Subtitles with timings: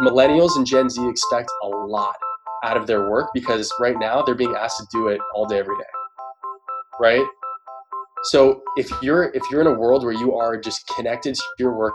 [0.00, 2.16] Millennials and Gen Z expect a lot
[2.64, 5.58] out of their work because right now they're being asked to do it all day,
[5.58, 5.84] every day.
[7.00, 7.24] Right?
[8.24, 11.76] So if you're if you're in a world where you are just connected to your
[11.76, 11.94] work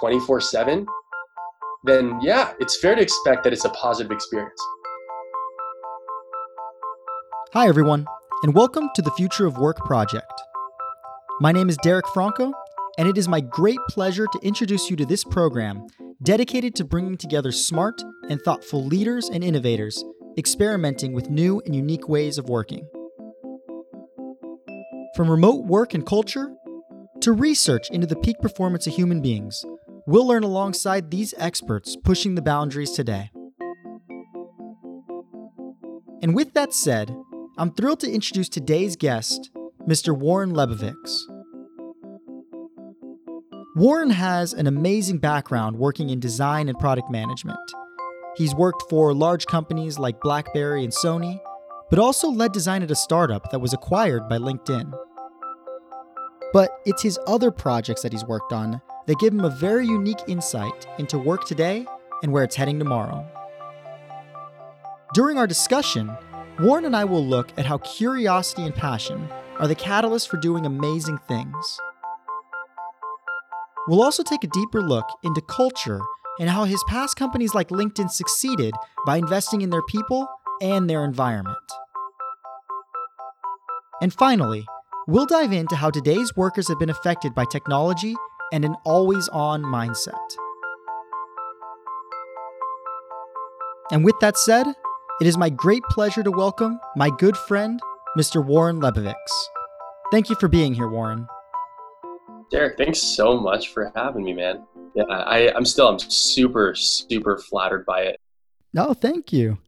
[0.00, 0.86] 24/7,
[1.84, 4.60] then yeah, it's fair to expect that it's a positive experience.
[7.52, 8.06] Hi everyone,
[8.42, 10.32] and welcome to the Future of Work project.
[11.40, 12.52] My name is Derek Franco,
[12.98, 15.86] and it is my great pleasure to introduce you to this program
[16.22, 20.02] dedicated to bringing together smart and thoughtful leaders and innovators
[20.38, 22.86] experimenting with new and unique ways of working.
[25.14, 26.54] From remote work and culture
[27.20, 29.64] to research into the peak performance of human beings,
[30.06, 33.30] we'll learn alongside these experts pushing the boundaries today.
[36.22, 37.14] And with that said,
[37.58, 39.50] I'm thrilled to introduce today's guest,
[39.86, 40.16] Mr.
[40.16, 41.35] Warren Lebovics.
[43.76, 47.58] Warren has an amazing background working in design and product management.
[48.34, 51.38] He's worked for large companies like BlackBerry and Sony,
[51.90, 54.90] but also led design at a startup that was acquired by LinkedIn.
[56.54, 60.22] But it's his other projects that he's worked on that give him a very unique
[60.26, 61.84] insight into work today
[62.22, 63.28] and where it's heading tomorrow.
[65.12, 66.10] During our discussion,
[66.60, 70.64] Warren and I will look at how curiosity and passion are the catalyst for doing
[70.64, 71.78] amazing things.
[73.88, 76.00] We'll also take a deeper look into culture
[76.40, 78.74] and how his past companies like LinkedIn succeeded
[79.06, 80.26] by investing in their people
[80.60, 81.56] and their environment.
[84.02, 84.66] And finally,
[85.06, 88.14] we'll dive into how today's workers have been affected by technology
[88.52, 90.14] and an always on mindset.
[93.92, 94.66] And with that said,
[95.20, 97.80] it is my great pleasure to welcome my good friend,
[98.18, 98.44] Mr.
[98.44, 99.14] Warren Lebovics.
[100.10, 101.28] Thank you for being here, Warren.
[102.50, 104.62] Derek, thanks so much for having me, man.
[104.94, 108.20] Yeah, I, I'm still, I'm super, super flattered by it.
[108.72, 109.58] No, thank you.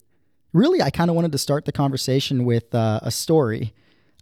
[0.52, 3.74] Really, I kind of wanted to start the conversation with uh, a story.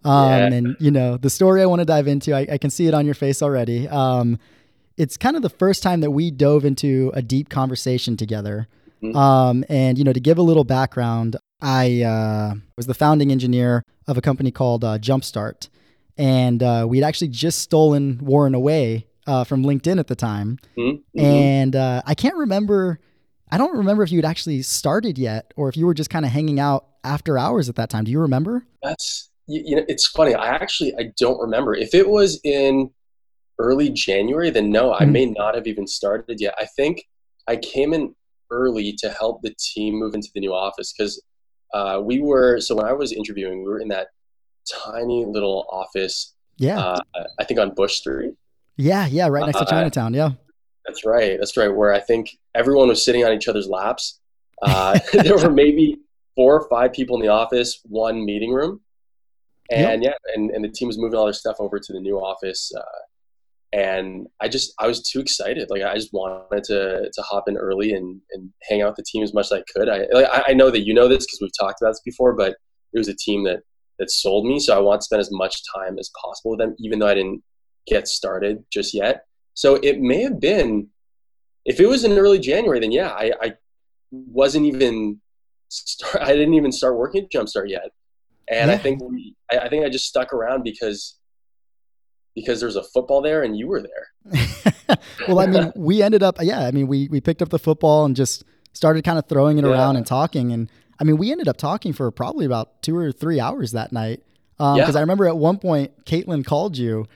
[0.04, 0.46] Um, yeah.
[0.46, 2.94] And, you know, the story I want to dive into, I, I can see it
[2.94, 3.88] on your face already.
[3.88, 4.38] Um,
[4.96, 8.68] it's kind of the first time that we dove into a deep conversation together.
[9.02, 9.16] Mm-hmm.
[9.16, 13.82] Um, and, you know, to give a little background, I uh, was the founding engineer
[14.06, 15.68] of a company called uh, Jumpstart
[16.18, 21.20] and uh, we'd actually just stolen Warren away uh, from LinkedIn at the time, mm-hmm.
[21.20, 23.00] and uh, I can't remember.
[23.50, 26.24] I don't remember if you had actually started yet, or if you were just kind
[26.24, 28.04] of hanging out after hours at that time.
[28.04, 28.66] Do you remember?
[28.82, 30.34] That's you, you know, it's funny.
[30.34, 32.90] I actually I don't remember if it was in
[33.58, 34.50] early January.
[34.50, 35.12] Then no, I mm-hmm.
[35.12, 36.54] may not have even started yet.
[36.58, 37.04] I think
[37.46, 38.14] I came in
[38.50, 41.22] early to help the team move into the new office because
[41.74, 44.08] uh, we were so when I was interviewing, we were in that
[44.84, 46.34] tiny little office.
[46.58, 46.78] Yeah.
[46.78, 47.00] Uh,
[47.38, 48.34] I think on Bush Street.
[48.76, 50.14] Yeah, yeah, right next to uh, Chinatown.
[50.14, 50.32] Yeah.
[50.86, 51.38] That's right.
[51.38, 51.68] That's right.
[51.68, 54.20] Where I think everyone was sitting on each other's laps.
[54.62, 55.98] Uh, there were maybe
[56.34, 58.80] four or five people in the office, one meeting room,
[59.70, 60.14] and yep.
[60.26, 62.70] yeah, and, and the team was moving all their stuff over to the new office.
[62.76, 62.82] Uh,
[63.72, 65.68] and I just I was too excited.
[65.70, 69.04] Like I just wanted to to hop in early and, and hang out with the
[69.06, 69.88] team as much as I could.
[69.88, 72.56] I like, I know that you know this because we've talked about this before, but
[72.92, 73.60] it was a team that
[73.98, 74.58] that sold me.
[74.60, 77.14] So I want to spend as much time as possible with them, even though I
[77.14, 77.42] didn't
[77.86, 79.24] get started just yet.
[79.54, 80.88] So it may have been,
[81.64, 83.54] if it was in early January, then yeah, I, I
[84.10, 85.20] wasn't even,
[85.68, 87.90] start, I didn't even start working at Jumpstart yet.
[88.48, 88.74] And yeah.
[88.74, 91.18] I think we, I, I think I just stuck around because
[92.36, 94.98] because there's a football there and you were there.
[95.26, 98.04] well, I mean, we ended up, yeah, I mean, we, we picked up the football
[98.04, 99.70] and just started kind of throwing it yeah.
[99.70, 100.52] around and talking.
[100.52, 103.92] And I mean, we ended up talking for probably about two or three hours that
[103.92, 104.22] night.
[104.56, 104.98] Because um, yeah.
[104.98, 107.06] I remember at one point, Caitlin called you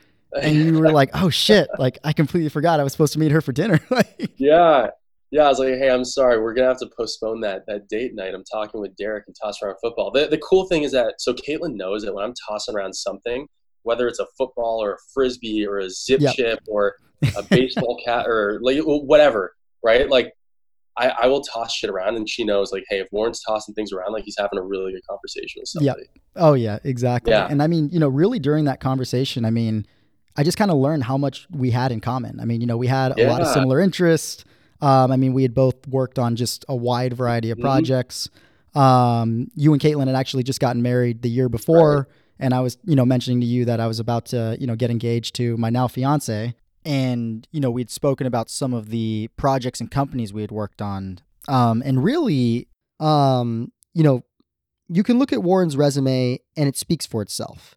[0.41, 3.33] and you were like, oh shit, like I completely forgot I was supposed to meet
[3.33, 3.81] her for dinner.
[3.91, 4.89] like, yeah.
[5.31, 5.45] Yeah.
[5.45, 6.41] I was like, hey, I'm sorry.
[6.41, 8.35] We're going to have to postpone that, that date night.
[8.35, 10.11] I'm talking with Derek and tossing around football.
[10.11, 13.47] The, the cool thing is that, so Caitlin knows that when I'm tossing around something,
[13.83, 16.35] whether it's a football or a frisbee or a zip yep.
[16.35, 16.97] chip or
[17.37, 20.09] a baseball cat or like whatever, right?
[20.09, 20.35] Like
[21.01, 23.91] I, I will toss shit around and she knows like, hey, if Warren's tossing things
[23.91, 26.03] around, like he's having a really good conversation with somebody.
[26.03, 26.21] Yeah.
[26.37, 27.33] Oh yeah, exactly.
[27.33, 27.47] Yeah.
[27.49, 29.87] And I mean, you know, really during that conversation, I mean,
[30.37, 32.39] I just kind of learned how much we had in common.
[32.39, 33.31] I mean, you know, we had a yeah.
[33.31, 34.45] lot of similar interests.
[34.83, 37.67] Um, I mean, we had both worked on just a wide variety of mm-hmm.
[37.67, 38.29] projects.
[38.75, 41.97] Um, you and Caitlin had actually just gotten married the year before.
[41.97, 42.07] Right.
[42.39, 44.77] And I was, you know, mentioning to you that I was about to, you know,
[44.77, 46.55] get engaged to my now fiance
[46.85, 50.81] and you know we'd spoken about some of the projects and companies we had worked
[50.81, 52.69] on um, and really
[52.99, 54.25] um, you know
[54.89, 57.75] you can look at warren's resume and it speaks for itself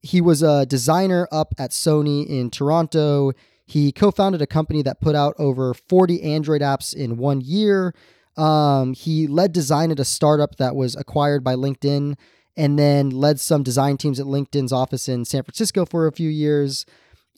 [0.00, 3.32] he was a designer up at sony in toronto
[3.72, 7.94] He co founded a company that put out over 40 Android apps in one year.
[8.36, 12.16] Um, he led design at a startup that was acquired by LinkedIn
[12.54, 16.28] and then led some design teams at LinkedIn's office in San Francisco for a few
[16.28, 16.84] years.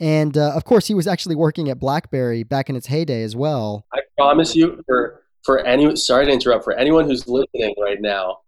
[0.00, 3.37] And uh, of course, he was actually working at BlackBerry back in its heyday as
[3.37, 3.87] well.
[3.93, 8.38] I promise you, for for any sorry to interrupt, for anyone who's listening right now,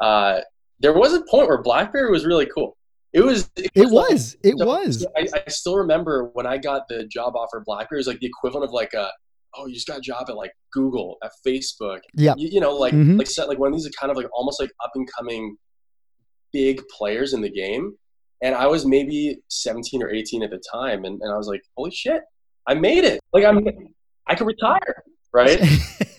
[0.00, 0.40] uh,
[0.78, 2.76] there was a point where BlackBerry was really cool.
[3.12, 3.50] It was.
[3.56, 4.36] It, it was.
[4.44, 5.06] Like, it so, was.
[5.16, 7.62] I, I, still remember when I got the job offer.
[7.64, 9.10] BlackBerry was like the equivalent of like a.
[9.56, 11.98] Oh, you just got a job at like Google, at Facebook.
[12.14, 12.34] Yeah.
[12.36, 13.16] You, you know, like mm-hmm.
[13.16, 15.56] like set like one of these kind of like almost like up and coming,
[16.52, 17.96] big players in the game.
[18.42, 21.62] And I was maybe 17 or 18 at the time, and, and I was like,
[21.76, 22.22] holy shit,
[22.66, 23.20] I made it!
[23.32, 23.66] Like I'm,
[24.26, 25.02] I could retire,
[25.32, 25.60] right?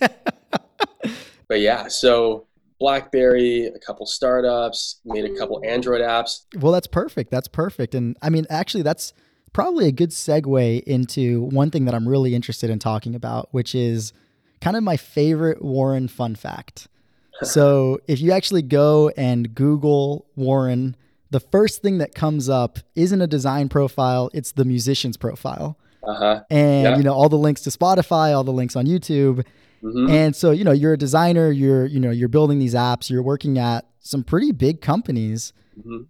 [1.48, 2.46] but yeah, so
[2.82, 5.66] BlackBerry, a couple startups, made a couple mm.
[5.68, 6.46] Android apps.
[6.58, 7.30] Well, that's perfect.
[7.30, 7.94] That's perfect.
[7.94, 9.12] And I mean, actually, that's
[9.52, 13.72] probably a good segue into one thing that I'm really interested in talking about, which
[13.76, 14.12] is
[14.60, 16.88] kind of my favorite Warren fun fact.
[17.42, 20.96] so, if you actually go and Google Warren,
[21.32, 25.78] the first thing that comes up isn't a design profile, it's the musician's profile.
[26.06, 26.42] Uh-huh.
[26.50, 26.96] And, yeah.
[26.96, 29.44] you know, all the links to Spotify, all the links on YouTube.
[29.82, 30.10] Mm-hmm.
[30.10, 33.22] And so, you know, you're a designer, you're, you know, you're building these apps, you're
[33.22, 35.54] working at some pretty big companies.
[35.78, 36.02] Mm-hmm.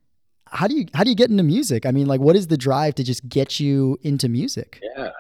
[0.49, 1.87] How do you how do you get into music?
[1.87, 4.81] I mean, like what is the drive to just get you into music?
[4.97, 5.11] Yeah.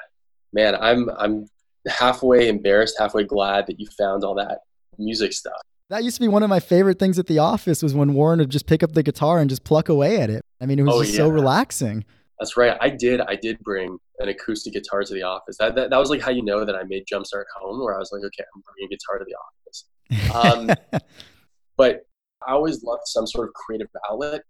[0.52, 1.48] Man, I'm I'm
[1.86, 4.58] halfway embarrassed, halfway glad that you found all that
[4.98, 5.62] music stuff.
[5.92, 8.38] That used to be one of my favorite things at the office was when Warren
[8.38, 10.42] would just pick up the guitar and just pluck away at it.
[10.58, 11.18] I mean, it was oh, just yeah.
[11.18, 12.06] so relaxing.
[12.40, 12.78] That's right.
[12.80, 13.20] I did.
[13.20, 15.58] I did bring an acoustic guitar to the office.
[15.58, 17.98] That, that, that was like how you know that I made Jumpstart home, where I
[17.98, 20.80] was like, okay, I'm bringing a guitar to the office.
[20.90, 21.00] Um,
[21.76, 22.06] but
[22.48, 24.40] I always loved some sort of creative outlet,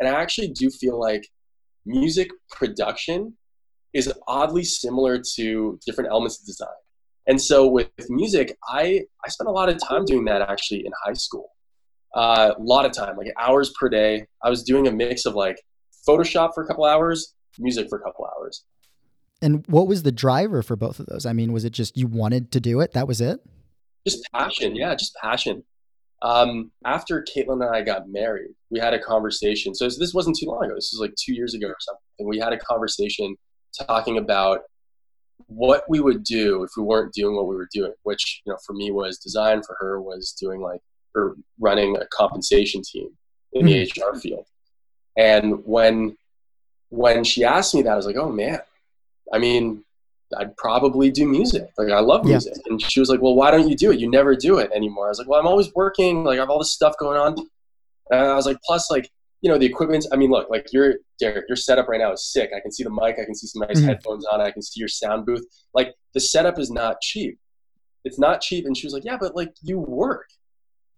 [0.00, 1.26] and I actually do feel like
[1.86, 3.38] music production
[3.94, 6.68] is oddly similar to different elements of design.
[7.30, 10.90] And so with, music, I I spent a lot of time doing that actually in
[11.04, 11.52] high school.
[12.12, 14.26] Uh, a lot of time, like hours per day.
[14.42, 15.62] I was doing a mix of like
[16.06, 18.64] Photoshop for a couple hours, music for a couple hours.
[19.40, 21.24] And what was the driver for both of those?
[21.24, 22.94] I mean, was it just you wanted to do it?
[22.94, 23.38] That was it?
[24.04, 24.74] Just passion.
[24.74, 25.62] Yeah, just passion.
[26.22, 29.72] Um, after Caitlin and I got married, we had a conversation.
[29.76, 30.74] So this wasn't too long ago.
[30.74, 32.28] This was like two years ago or something.
[32.28, 33.36] We had a conversation
[33.86, 34.62] talking about
[35.46, 38.58] what we would do if we weren't doing what we were doing, which, you know,
[38.64, 40.80] for me was design, for her was doing like,
[41.14, 43.08] or running a compensation team
[43.52, 44.14] in the mm-hmm.
[44.14, 44.46] HR field.
[45.16, 46.16] And when
[46.90, 48.60] when she asked me that, I was like, oh man,
[49.32, 49.84] I mean,
[50.36, 51.70] I'd probably do music.
[51.76, 52.54] Like I love music.
[52.56, 52.72] Yeah.
[52.72, 53.98] And she was like, well, why don't you do it?
[53.98, 55.06] You never do it anymore.
[55.06, 56.24] I was like, well, I'm always working.
[56.24, 57.36] Like I have all this stuff going on.
[58.10, 59.10] And I was like, plus like,
[59.42, 60.06] you know, the equipment.
[60.12, 62.50] I mean, look, like your Derek, your setup right now is sick.
[62.56, 63.16] I can see the mic.
[63.20, 63.88] I can see some nice mm-hmm.
[63.88, 64.40] headphones on.
[64.40, 65.44] I can see your sound booth.
[65.74, 67.38] Like the setup is not cheap.
[68.04, 68.66] It's not cheap.
[68.66, 70.28] And she was like, yeah, but like you work.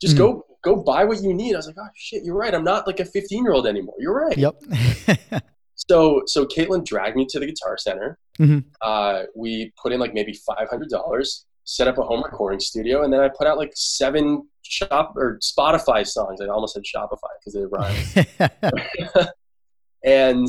[0.00, 0.25] Just mm-hmm.
[0.25, 1.55] go go buy what you need.
[1.55, 2.55] I was like, oh shit, you're right.
[2.55, 3.94] I'm not like a 15 year old anymore.
[3.99, 4.37] You're right.
[4.37, 5.43] Yep.
[5.75, 8.19] so so Caitlin dragged me to the Guitar Center.
[8.41, 8.59] Mm-hmm.
[8.81, 13.03] Uh, we put in like maybe five hundred dollars, set up a home recording studio,
[13.03, 16.41] and then I put out like seven shop or Spotify songs.
[16.41, 19.26] I almost said Shopify because they rhyme.
[20.05, 20.49] and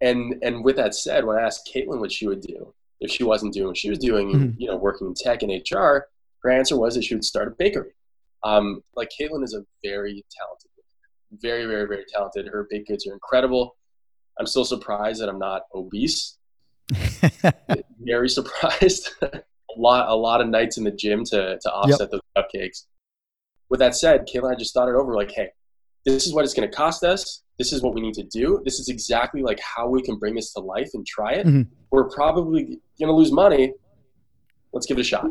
[0.00, 3.24] and and with that said, when I asked Caitlin what she would do if she
[3.24, 4.60] wasn't doing what she was doing, mm-hmm.
[4.60, 6.06] you know, working in tech and HR,
[6.42, 7.92] her answer was that she would start a bakery.
[8.42, 10.70] Um, like Caitlin is a very talented,
[11.32, 12.46] very, very, very talented.
[12.46, 13.76] Her baked goods are incredible.
[14.38, 16.38] I'm still surprised that I'm not obese.
[18.00, 19.10] very surprised.
[19.76, 22.10] a lot, a lot of nights in the gym to to offset yep.
[22.10, 22.84] those cupcakes.
[23.68, 25.14] With that said, Caitlin, I just thought it over.
[25.14, 25.50] Like, hey,
[26.04, 27.42] this is what it's going to cost us.
[27.58, 28.60] This is what we need to do.
[28.64, 31.46] This is exactly like how we can bring this to life and try it.
[31.46, 31.62] Mm-hmm.
[31.90, 33.72] We're probably going to lose money.
[34.72, 35.26] Let's give it a shot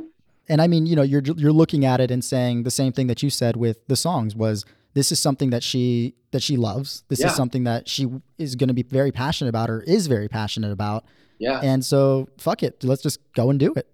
[0.47, 3.07] and I mean, you know, you're you're looking at it and saying the same thing
[3.07, 7.03] that you said with the songs was this is something that she that she loves.
[7.07, 7.27] This yeah.
[7.27, 10.71] is something that she is going to be very passionate about or is very passionate
[10.71, 11.05] about.
[11.39, 11.59] Yeah.
[11.61, 13.87] And so fuck it, let's just go and do it.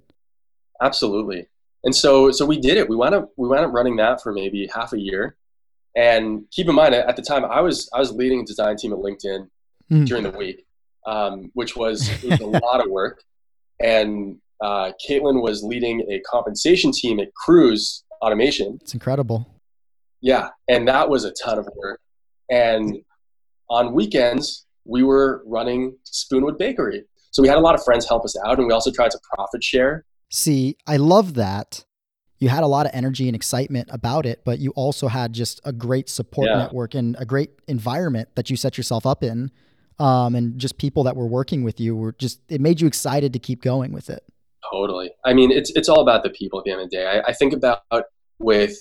[0.81, 1.47] Absolutely.
[1.83, 2.89] And so so we did it.
[2.89, 5.35] We wound up we wound up running that for maybe half a year.
[5.95, 8.93] And keep in mind at the time I was I was leading a design team
[8.93, 9.47] at LinkedIn
[9.91, 10.05] mm.
[10.05, 10.65] during the week,
[11.05, 13.23] um, which was, was a lot of work.
[13.79, 18.77] And uh, Caitlin was leading a compensation team at Cruise Automation.
[18.81, 19.47] It's incredible.
[20.21, 21.99] Yeah, and that was a ton of work.
[22.51, 22.99] And
[23.69, 27.05] on weekends, we were running Spoonwood Bakery.
[27.31, 29.19] So we had a lot of friends help us out, and we also tried to
[29.33, 30.05] profit share.
[30.31, 31.85] See, I love that.
[32.39, 35.61] You had a lot of energy and excitement about it, but you also had just
[35.63, 36.57] a great support yeah.
[36.57, 39.51] network and a great environment that you set yourself up in
[39.99, 43.33] um, and just people that were working with you were just it made you excited
[43.33, 44.23] to keep going with it.
[44.71, 45.11] Totally.
[45.25, 47.07] I mean, it's it's all about the people at the end of the day.
[47.07, 47.83] I, I think about
[48.39, 48.75] with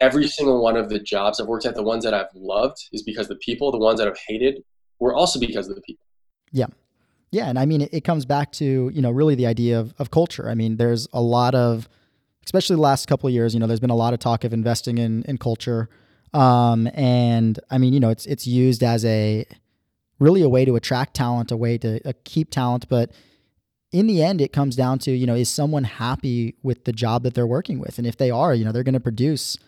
[0.00, 3.02] every single one of the jobs I've worked at, the ones that I've loved is
[3.02, 4.64] because the people, the ones that I've hated
[4.98, 6.04] were also because of the people.
[6.50, 6.66] Yeah.
[7.32, 7.48] Yeah.
[7.48, 10.10] And I mean, it, it comes back to, you know, really the idea of, of
[10.10, 10.48] culture.
[10.48, 11.88] I mean, there's a lot of,
[12.44, 14.52] especially the last couple of years, you know, there's been a lot of talk of
[14.52, 15.88] investing in, in culture.
[16.34, 19.46] Um, and I mean, you know, it's, it's used as a,
[20.18, 22.88] really a way to attract talent, a way to uh, keep talent.
[22.88, 23.10] But
[23.90, 27.24] in the end, it comes down to, you know, is someone happy with the job
[27.24, 27.98] that they're working with?
[27.98, 29.58] And if they are, you know, they're going to produce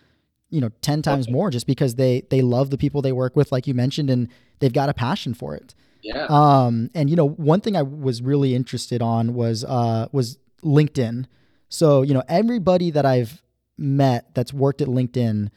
[0.51, 3.51] you know 10 times more just because they they love the people they work with
[3.51, 4.29] like you mentioned and
[4.59, 5.73] they've got a passion for it
[6.05, 10.37] yeah um and you know one thing i was really interested on was uh was
[10.63, 11.25] linkedin
[11.69, 13.41] so you know everybody that i've
[13.77, 15.49] met that's worked at linkedin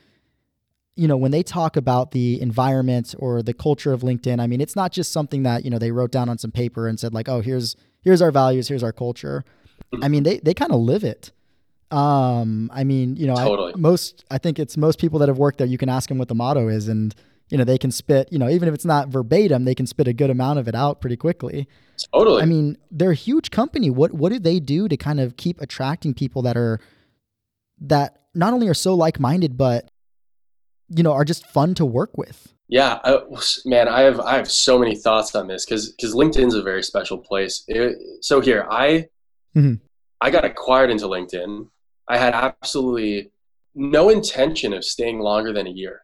[0.96, 4.60] you know when they talk about the environment or the culture of linkedin i mean
[4.60, 7.12] it's not just something that you know they wrote down on some paper and said
[7.12, 9.44] like oh here's here's our values here's our culture
[9.92, 10.02] mm-hmm.
[10.02, 11.30] i mean they they kind of live it
[11.90, 13.72] um, I mean, you know, totally.
[13.74, 15.66] I, most I think it's most people that have worked there.
[15.66, 17.14] You can ask them what the motto is, and
[17.50, 18.28] you know they can spit.
[18.30, 20.74] You know, even if it's not verbatim, they can spit a good amount of it
[20.74, 21.68] out pretty quickly.
[22.14, 22.42] Totally.
[22.42, 23.90] I mean, they're a huge company.
[23.90, 26.80] What what do they do to kind of keep attracting people that are
[27.80, 29.90] that not only are so like minded, but
[30.88, 32.52] you know are just fun to work with?
[32.68, 33.20] Yeah, I,
[33.64, 36.82] man, I have I have so many thoughts on this because because LinkedIn's a very
[36.82, 37.64] special place.
[37.66, 39.08] It, so here, I
[39.56, 39.74] mm-hmm.
[40.20, 41.68] I got acquired into LinkedIn
[42.08, 43.30] I had absolutely
[43.74, 46.02] no intention of staying longer than a year.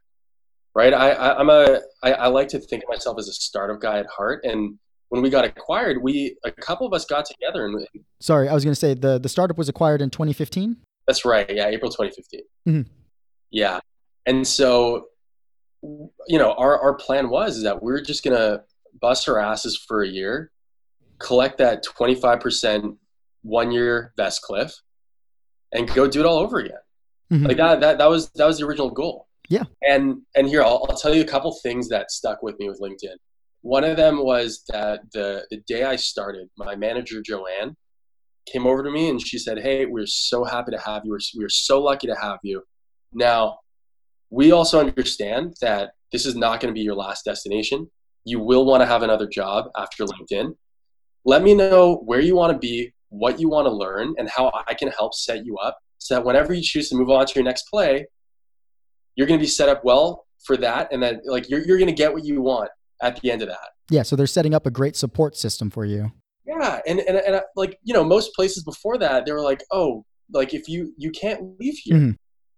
[0.75, 0.93] Right.
[0.93, 3.99] I, I am a I, I like to think of myself as a startup guy
[3.99, 4.45] at heart.
[4.45, 4.77] And
[5.09, 7.87] when we got acquired, we a couple of us got together and
[8.21, 10.77] sorry, I was gonna say the the startup was acquired in 2015.
[11.07, 11.49] That's right.
[11.49, 12.41] Yeah, April 2015.
[12.67, 12.91] Mm-hmm.
[13.51, 13.79] Yeah.
[14.27, 15.07] And so
[15.83, 18.63] you know, our, our plan was that we we're just gonna
[19.01, 20.51] bust our asses for a year,
[21.19, 22.97] collect that 25%
[23.43, 24.75] one year vest cliff,
[25.73, 26.79] and go do it all over again.
[27.33, 27.47] Mm-hmm.
[27.47, 29.29] Like that, that, that was, that was the original goal.
[29.49, 29.65] Yeah.
[29.87, 32.81] And, and here, I'll, I'll tell you a couple things that stuck with me with
[32.81, 33.17] LinkedIn.
[33.63, 37.77] One of them was that the, the day I started, my manager, Joanne,
[38.47, 41.13] came over to me and she said, Hey, we're so happy to have you.
[41.13, 42.63] We're, we're so lucky to have you.
[43.13, 43.59] Now,
[44.31, 47.91] we also understand that this is not going to be your last destination.
[48.25, 50.55] You will want to have another job after LinkedIn.
[51.25, 54.53] Let me know where you want to be, what you want to learn and how
[54.67, 57.35] I can help set you up so that whenever you choose to move on to
[57.35, 58.07] your next play,
[59.17, 60.93] you're going to be set up well for that.
[60.93, 62.71] And then like you're, you're going to get what you want
[63.03, 63.69] at the end of that.
[63.91, 64.03] Yeah.
[64.03, 66.13] So they're setting up a great support system for you.
[66.47, 66.81] Yeah.
[66.87, 70.55] And, and, and like, you know, most places before that, they were like, oh, like
[70.55, 71.97] if you, you can't leave here.
[71.97, 72.11] Mm-hmm.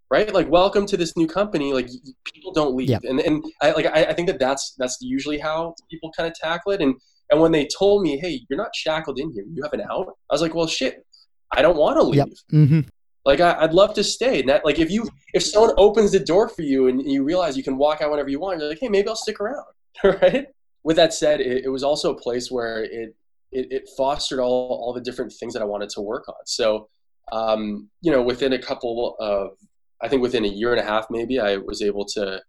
[0.09, 1.73] Right, like welcome to this new company.
[1.73, 1.89] Like
[2.33, 3.01] people don't leave, yeah.
[3.03, 6.35] and and I like I, I think that that's that's usually how people kind of
[6.35, 6.81] tackle it.
[6.81, 6.95] And
[7.33, 10.07] and when they told me, hey, you're not shackled in here, you have an out,
[10.31, 11.05] I was like, well, shit,
[11.51, 12.19] I don't want to leave.
[12.19, 12.29] Yep.
[12.53, 12.81] Mm-hmm.
[13.27, 14.41] Like I, would love to stay.
[14.41, 17.57] And that, like if you if someone opens the door for you and you realize
[17.57, 19.67] you can walk out whenever you want, you're like, hey, maybe I'll stick around.
[20.05, 20.47] right.
[20.85, 23.17] With that said, it, it was also a place where it,
[23.51, 26.37] it it fostered all all the different things that I wanted to work on.
[26.47, 26.89] So,
[27.33, 29.57] um, you know, within a couple of,
[30.01, 32.41] I think within a year and a half, maybe I was able to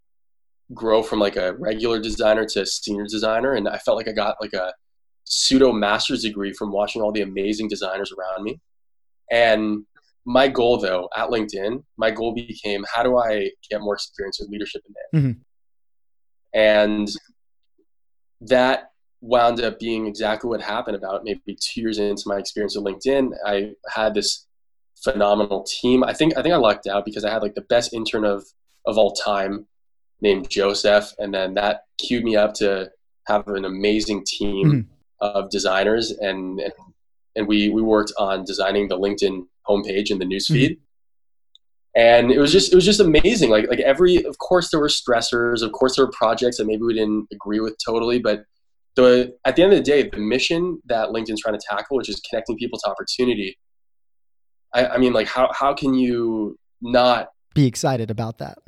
[0.75, 4.11] grow from like a regular designer to a senior designer and i felt like i
[4.11, 4.73] got like a
[5.23, 8.59] pseudo master's degree from watching all the amazing designers around me
[9.31, 9.85] and
[10.27, 14.49] my goal though at linkedin my goal became how do i get more experience with
[14.49, 15.37] leadership and management
[16.53, 16.59] mm-hmm.
[16.59, 17.09] and
[18.41, 18.91] that
[19.21, 23.31] wound up being exactly what happened about maybe two years into my experience with linkedin
[23.45, 24.45] i had this
[25.03, 27.93] phenomenal team i think i think i lucked out because i had like the best
[27.93, 28.45] intern of
[28.85, 29.67] of all time
[30.21, 32.89] named Joseph, and then that queued me up to
[33.27, 34.81] have an amazing team mm-hmm.
[35.21, 36.73] of designers, and, and
[37.35, 40.71] and we we worked on designing the LinkedIn homepage and the newsfeed.
[40.71, 40.81] Mm-hmm.
[41.95, 43.49] And it was just it was just amazing.
[43.49, 46.83] Like like every of course there were stressors, of course there were projects that maybe
[46.83, 48.43] we didn't agree with totally, but
[48.95, 52.09] the at the end of the day, the mission that LinkedIn's trying to tackle, which
[52.09, 53.57] is connecting people to opportunity.
[54.73, 58.59] I, I mean, like how how can you not be excited about that?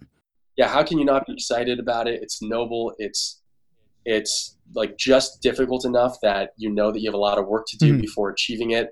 [0.59, 2.21] yeah, how can you not be excited about it?
[2.21, 2.93] It's noble.
[2.97, 3.41] It's
[4.03, 7.65] it's like just difficult enough that you know that you have a lot of work
[7.69, 8.01] to do mm-hmm.
[8.01, 8.89] before achieving it.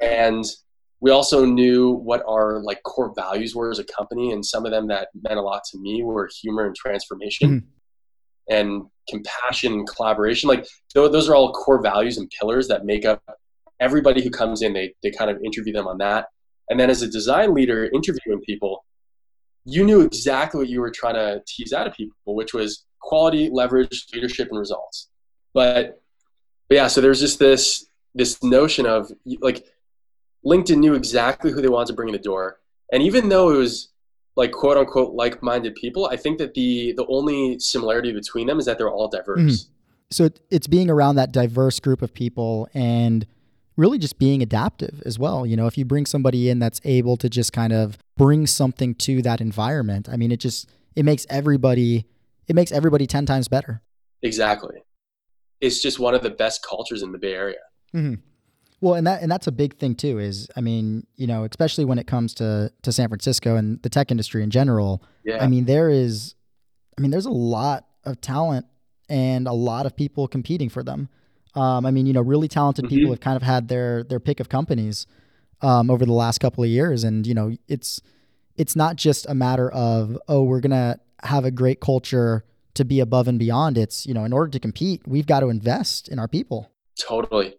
[0.00, 0.44] And
[1.02, 4.72] we also knew what our like core values were as a company, and some of
[4.72, 7.48] them that meant a lot to me were humor and transformation.
[7.48, 7.66] Mm-hmm
[8.50, 10.66] and compassion and collaboration like
[10.96, 13.22] those are all core values and pillars that make up
[13.78, 16.26] everybody who comes in they, they kind of interview them on that
[16.68, 18.84] and then as a design leader interviewing people
[19.64, 23.48] you knew exactly what you were trying to tease out of people, which was quality,
[23.50, 25.08] leverage, leadership, and results.
[25.54, 26.00] but,
[26.68, 29.64] but yeah, so there's just this this notion of like
[30.44, 32.60] LinkedIn knew exactly who they wanted to bring in the door,
[32.92, 33.88] and even though it was
[34.36, 38.66] like quote unquote like-minded people, I think that the the only similarity between them is
[38.66, 39.38] that they're all diverse.
[39.40, 39.72] Mm-hmm.
[40.10, 43.26] So it's being around that diverse group of people and
[43.76, 45.46] really just being adaptive as well.
[45.46, 48.94] You know, if you bring somebody in that's able to just kind of bring something
[48.96, 52.06] to that environment, I mean, it just it makes everybody
[52.48, 53.82] it makes everybody 10 times better.
[54.22, 54.82] Exactly.
[55.60, 57.60] It's just one of the best cultures in the Bay Area.
[57.94, 58.14] Mm-hmm.
[58.82, 60.18] Well, and that and that's a big thing too.
[60.18, 63.88] Is I mean, you know, especially when it comes to to San Francisco and the
[63.88, 65.02] tech industry in general.
[65.24, 65.42] Yeah.
[65.42, 66.34] I mean, there is,
[66.98, 68.66] I mean, there's a lot of talent
[69.08, 71.08] and a lot of people competing for them.
[71.54, 72.94] Um, I mean, you know, really talented mm-hmm.
[72.96, 75.06] people have kind of had their their pick of companies
[75.60, 78.02] um, over the last couple of years, and you know, it's
[78.56, 82.98] it's not just a matter of oh, we're gonna have a great culture to be
[82.98, 83.78] above and beyond.
[83.78, 86.72] It's you know, in order to compete, we've got to invest in our people.
[86.98, 87.54] Totally,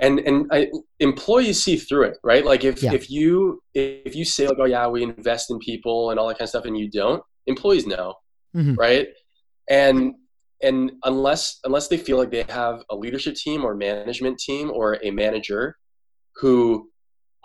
[0.00, 2.44] and and I, employees see through it, right?
[2.44, 2.92] Like if yeah.
[2.92, 6.34] if you if you say like, oh yeah, we invest in people and all that
[6.34, 8.14] kind of stuff, and you don't, employees know,
[8.54, 8.74] mm-hmm.
[8.74, 9.08] right?
[9.70, 10.14] And
[10.62, 14.98] and unless unless they feel like they have a leadership team or management team or
[15.02, 15.76] a manager
[16.36, 16.90] who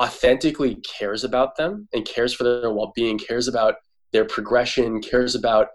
[0.02, 3.76] authentically cares about them and cares for their well-being cares about
[4.12, 5.68] their progression cares about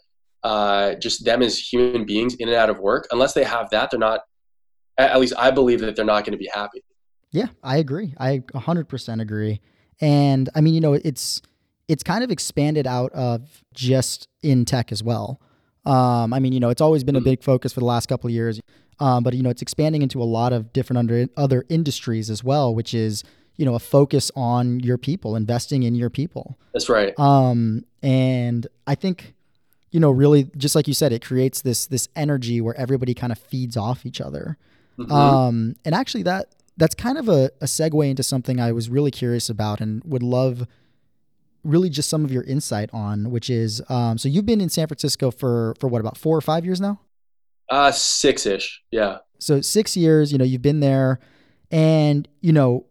[0.42, 3.90] uh, just them as human beings in and out of work unless they have that
[3.90, 4.20] they're not
[4.98, 6.82] at least i believe that they're not going to be happy
[7.30, 9.60] yeah i agree i 100% agree
[10.00, 11.40] and i mean you know it's
[11.88, 15.40] it's kind of expanded out of just in tech as well
[15.88, 17.24] um, I mean, you know, it's always been a mm.
[17.24, 18.60] big focus for the last couple of years,
[19.00, 22.44] um, but you know, it's expanding into a lot of different under other industries as
[22.44, 23.24] well, which is
[23.56, 26.58] you know a focus on your people, investing in your people.
[26.74, 27.18] That's right.
[27.18, 29.34] Um, and I think
[29.90, 33.32] you know, really, just like you said, it creates this this energy where everybody kind
[33.32, 34.58] of feeds off each other.
[34.98, 35.12] Mm-hmm.
[35.12, 39.10] Um, and actually, that that's kind of a, a segue into something I was really
[39.10, 40.66] curious about and would love
[41.64, 44.86] really just some of your insight on, which is um, so you've been in San
[44.86, 47.00] Francisco for for what about four or five years now?
[47.70, 49.18] Uh, six ish, yeah.
[49.38, 51.20] So six years, you know, you've been there,
[51.70, 52.86] and you know,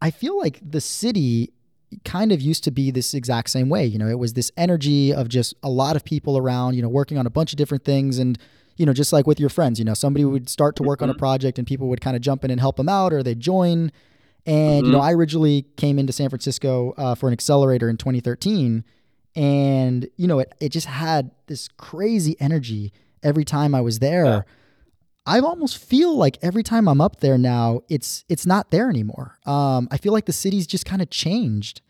[0.00, 1.52] I feel like the city
[2.04, 3.84] kind of used to be this exact same way.
[3.84, 6.88] You know, it was this energy of just a lot of people around, you know,
[6.88, 8.38] working on a bunch of different things and
[8.80, 11.04] you know, just like with your friends, you know, somebody would start to work mm-hmm.
[11.04, 11.18] on a mm-hmm.
[11.18, 13.92] project and people would kind of jump in and help them out or they'd join
[14.46, 14.86] and mm-hmm.
[14.86, 15.08] you know, mm-hmm.
[15.08, 18.84] I originally came into San Francisco uh, for an accelerator in 2013,
[19.36, 24.24] and you know, it it just had this crazy energy every time I was there.
[24.24, 24.42] Yeah.
[25.26, 29.38] I almost feel like every time I'm up there now, it's it's not there anymore.
[29.44, 31.82] Um, I feel like the city's just kind of changed.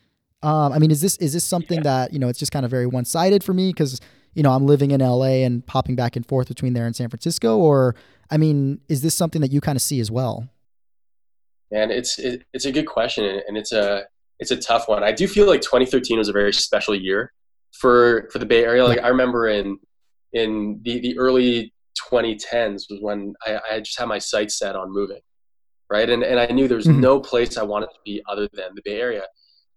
[0.43, 1.83] Um, I mean, is this is this something yeah.
[1.83, 4.01] that you know it's just kind of very one sided for me because
[4.33, 7.09] you know I'm living in LA and popping back and forth between there and San
[7.09, 7.95] Francisco, or
[8.29, 10.49] I mean, is this something that you kind of see as well?
[11.71, 14.05] And it's it, it's a good question, and it's a
[14.39, 15.03] it's a tough one.
[15.03, 17.31] I do feel like 2013 was a very special year
[17.71, 18.83] for for the Bay Area.
[18.83, 19.77] Like I remember in
[20.33, 21.73] in the the early
[22.11, 25.21] 2010s was when I, I just had my sights set on moving,
[25.89, 26.09] right?
[26.09, 27.01] And and I knew there was mm-hmm.
[27.01, 29.23] no place I wanted to be other than the Bay Area.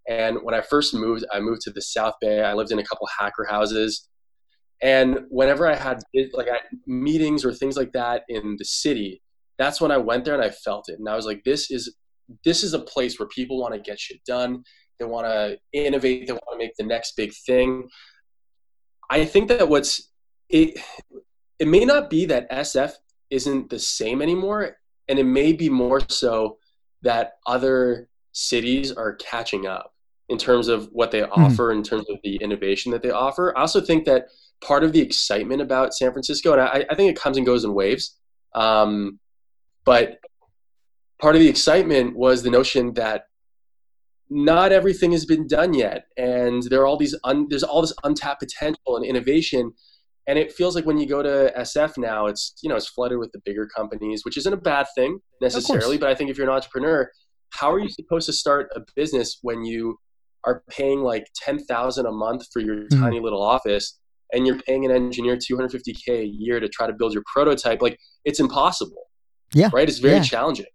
[0.07, 2.43] And when I first moved, I moved to the South Bay.
[2.43, 4.07] I lived in a couple hacker houses.
[4.85, 9.19] And whenever I had like I, meetings or things like that in the city,
[9.57, 10.99] that's when I went there and I felt it.
[10.99, 11.95] And I was like, this is
[12.43, 14.63] this is a place where people want to get shit done.
[14.99, 16.27] They want to innovate.
[16.27, 17.89] They want to make the next big thing.
[19.09, 20.11] I think that what's
[20.49, 20.79] it
[21.57, 22.91] it may not be that SF
[23.31, 26.59] isn't the same anymore, and it may be more so
[27.01, 29.95] that other cities are catching up
[30.29, 31.43] in terms of what they mm-hmm.
[31.43, 33.51] offer, in terms of the innovation that they offer.
[33.57, 34.27] I also think that
[34.61, 37.63] part of the excitement about San Francisco, and I, I think it comes and goes
[37.63, 38.17] in waves.
[38.53, 39.19] Um,
[39.85, 40.19] but
[41.21, 43.25] part of the excitement was the notion that
[44.29, 47.93] not everything has been done yet, and there are all these un, there's all this
[48.03, 49.73] untapped potential and innovation.
[50.27, 53.19] And it feels like when you go to SF now, it's you know it's flooded
[53.19, 55.99] with the bigger companies, which isn't a bad thing necessarily.
[55.99, 57.11] But I think if you're an entrepreneur,
[57.51, 59.97] how are you supposed to start a business when you
[60.45, 62.99] are paying like ten thousand a month for your mm-hmm.
[62.99, 63.99] tiny little office,
[64.33, 67.81] and you're paying an engineer 250k a year to try to build your prototype?
[67.81, 69.03] Like it's impossible.
[69.53, 69.69] Yeah.
[69.73, 69.87] Right?
[69.87, 70.23] It's very yeah.
[70.23, 70.65] challenging.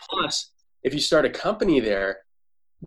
[0.00, 2.18] Plus, if you start a company there,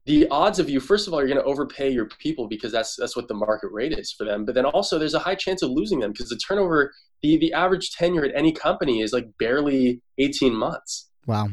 [0.06, 2.96] the odds of you, first of all, you're going to overpay your people because that's
[2.96, 4.46] that's what the market rate is for them.
[4.46, 6.92] But then also, there's a high chance of losing them because the turnover,
[7.24, 11.10] the the average tenure at any company is like barely 18 months.
[11.26, 11.50] Wow.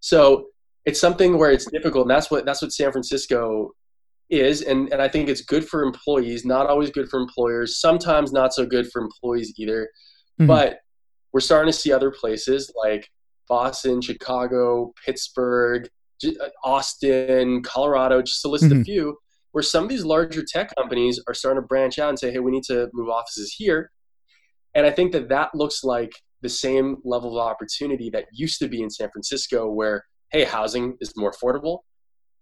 [0.00, 0.46] So
[0.84, 3.72] it's something where it's difficult, and that's what that's what San Francisco
[4.30, 8.32] is, and and I think it's good for employees, not always good for employers, sometimes
[8.32, 9.88] not so good for employees either.
[10.40, 10.46] Mm-hmm.
[10.46, 10.78] But
[11.32, 13.08] we're starting to see other places like
[13.48, 15.88] Boston, Chicago, Pittsburgh,
[16.24, 18.80] uh, Austin, Colorado, just to list mm-hmm.
[18.80, 19.16] a few,
[19.52, 22.38] where some of these larger tech companies are starting to branch out and say, hey,
[22.38, 23.90] we need to move offices here.
[24.74, 26.12] And I think that that looks like
[26.42, 30.96] the same level of opportunity that used to be in San Francisco, where, hey, housing
[31.00, 31.80] is more affordable,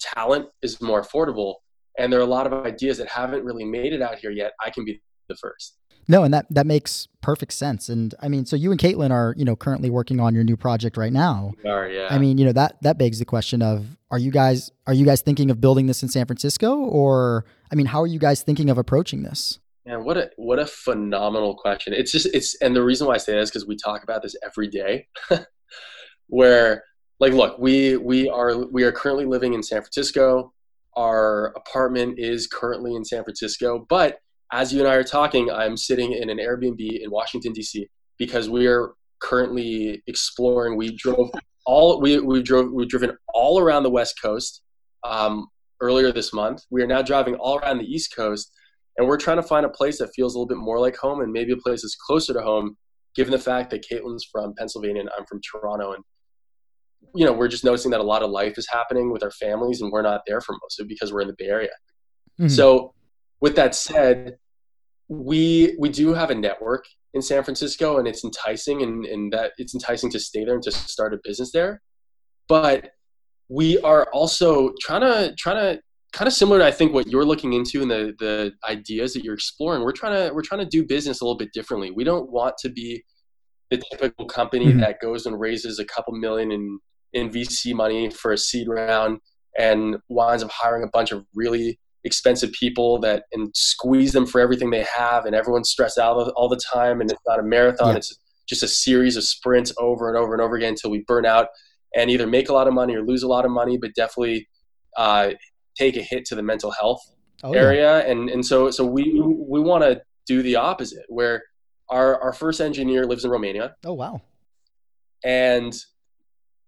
[0.00, 1.54] talent is more affordable,
[1.98, 4.52] and there are a lot of ideas that haven't really made it out here yet.
[4.64, 5.76] I can be the first.
[6.08, 7.88] No, and that that makes perfect sense.
[7.88, 10.56] And I mean, so you and Caitlin are, you know, currently working on your new
[10.56, 11.52] project right now.
[11.64, 12.08] We are, yeah.
[12.10, 15.04] I mean, you know, that that begs the question of are you guys are you
[15.04, 18.42] guys thinking of building this in San Francisco or I mean, how are you guys
[18.42, 19.58] thinking of approaching this?
[19.84, 21.92] Man, what a what a phenomenal question.
[21.92, 24.22] It's just it's and the reason why I say that is because we talk about
[24.22, 25.08] this every day.
[26.28, 26.84] where
[27.18, 30.52] like look, we we are we are currently living in San Francisco.
[30.96, 34.18] Our apartment is currently in San Francisco, but
[34.52, 37.88] as you and I are talking, I'm sitting in an Airbnb in Washington D.C.
[38.18, 40.76] because we are currently exploring.
[40.76, 41.30] We drove
[41.66, 44.62] all we we drove we've driven all around the West Coast
[45.04, 45.48] um,
[45.80, 46.62] earlier this month.
[46.70, 48.52] We are now driving all around the East Coast,
[48.96, 51.20] and we're trying to find a place that feels a little bit more like home,
[51.20, 52.76] and maybe a place that's closer to home,
[53.14, 56.04] given the fact that Caitlin's from Pennsylvania and I'm from Toronto, and
[57.14, 59.80] you know we're just noticing that a lot of life is happening with our families,
[59.80, 61.70] and we're not there for most of it because we're in the Bay Area.
[62.40, 62.48] Mm-hmm.
[62.48, 62.94] So
[63.40, 64.36] with that said,
[65.08, 69.52] we we do have a network in San Francisco, and it's enticing, and, and that
[69.58, 71.80] it's enticing to stay there and to start a business there.
[72.48, 72.90] But
[73.48, 75.82] we are also trying to trying to
[76.12, 79.24] kind of similar to I think what you're looking into and the the ideas that
[79.24, 79.82] you're exploring.
[79.82, 81.90] We're trying to we're trying to do business a little bit differently.
[81.90, 83.04] We don't want to be
[83.70, 84.80] the typical company mm-hmm.
[84.80, 86.78] that goes and raises a couple million in
[87.12, 89.18] in VC money for a seed round
[89.58, 94.40] and winds up hiring a bunch of really expensive people that and squeeze them for
[94.40, 97.88] everything they have and everyone's stressed out all the time and it's not a marathon
[97.88, 97.96] yeah.
[97.96, 98.16] it's
[98.48, 101.48] just a series of sprints over and over and over again until we burn out
[101.96, 104.48] and either make a lot of money or lose a lot of money but definitely
[104.96, 105.30] uh,
[105.76, 107.00] take a hit to the mental health
[107.42, 108.10] oh, area yeah.
[108.10, 111.42] and and so so we we want to do the opposite where
[111.88, 114.20] our our first engineer lives in Romania oh wow
[115.24, 115.76] and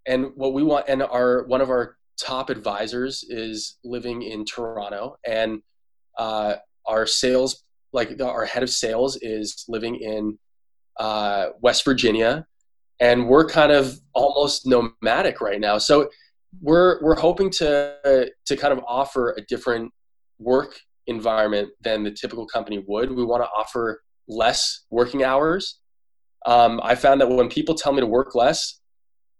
[0.07, 5.17] and what we want and our one of our top advisors is living in Toronto,
[5.27, 5.63] and
[6.19, 10.39] uh, our sales, like the, our head of sales, is living in
[10.99, 12.47] uh, West Virginia,
[13.01, 15.79] and we're kind of almost nomadic right now.
[15.79, 16.11] So
[16.61, 19.93] we're we're hoping to to kind of offer a different
[20.39, 23.11] work environment than the typical company would.
[23.11, 25.81] We want to offer less working hours.
[26.47, 28.81] Um, I found that when people tell me to work less,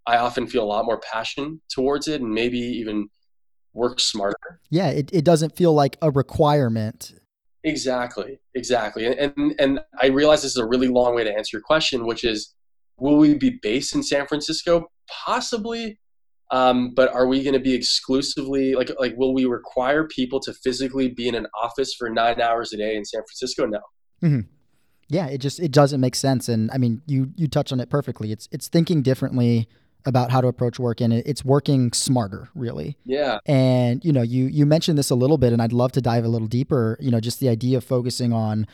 [0.05, 3.09] I often feel a lot more passion towards it and maybe even
[3.73, 4.59] work smarter.
[4.69, 7.13] Yeah, it, it doesn't feel like a requirement.
[7.63, 9.05] Exactly, exactly.
[9.05, 12.05] And, and, and I realize this is a really long way to answer your question,
[12.05, 12.55] which is
[12.97, 14.87] will we be based in San Francisco?
[15.09, 15.99] Possibly.
[16.51, 20.53] Um, but are we going to be exclusively like like will we require people to
[20.53, 23.67] physically be in an office for nine hours a day in San Francisco?
[23.67, 23.79] No.
[24.23, 24.39] Mm-hmm.
[25.09, 27.89] Yeah, it just it doesn't make sense, and I mean you you touch on it
[27.89, 28.31] perfectly.
[28.31, 29.67] It's it's thinking differently
[30.05, 34.45] about how to approach work and it's working smarter really yeah and you know you
[34.45, 37.11] you mentioned this a little bit and i'd love to dive a little deeper you
[37.11, 38.65] know just the idea of focusing on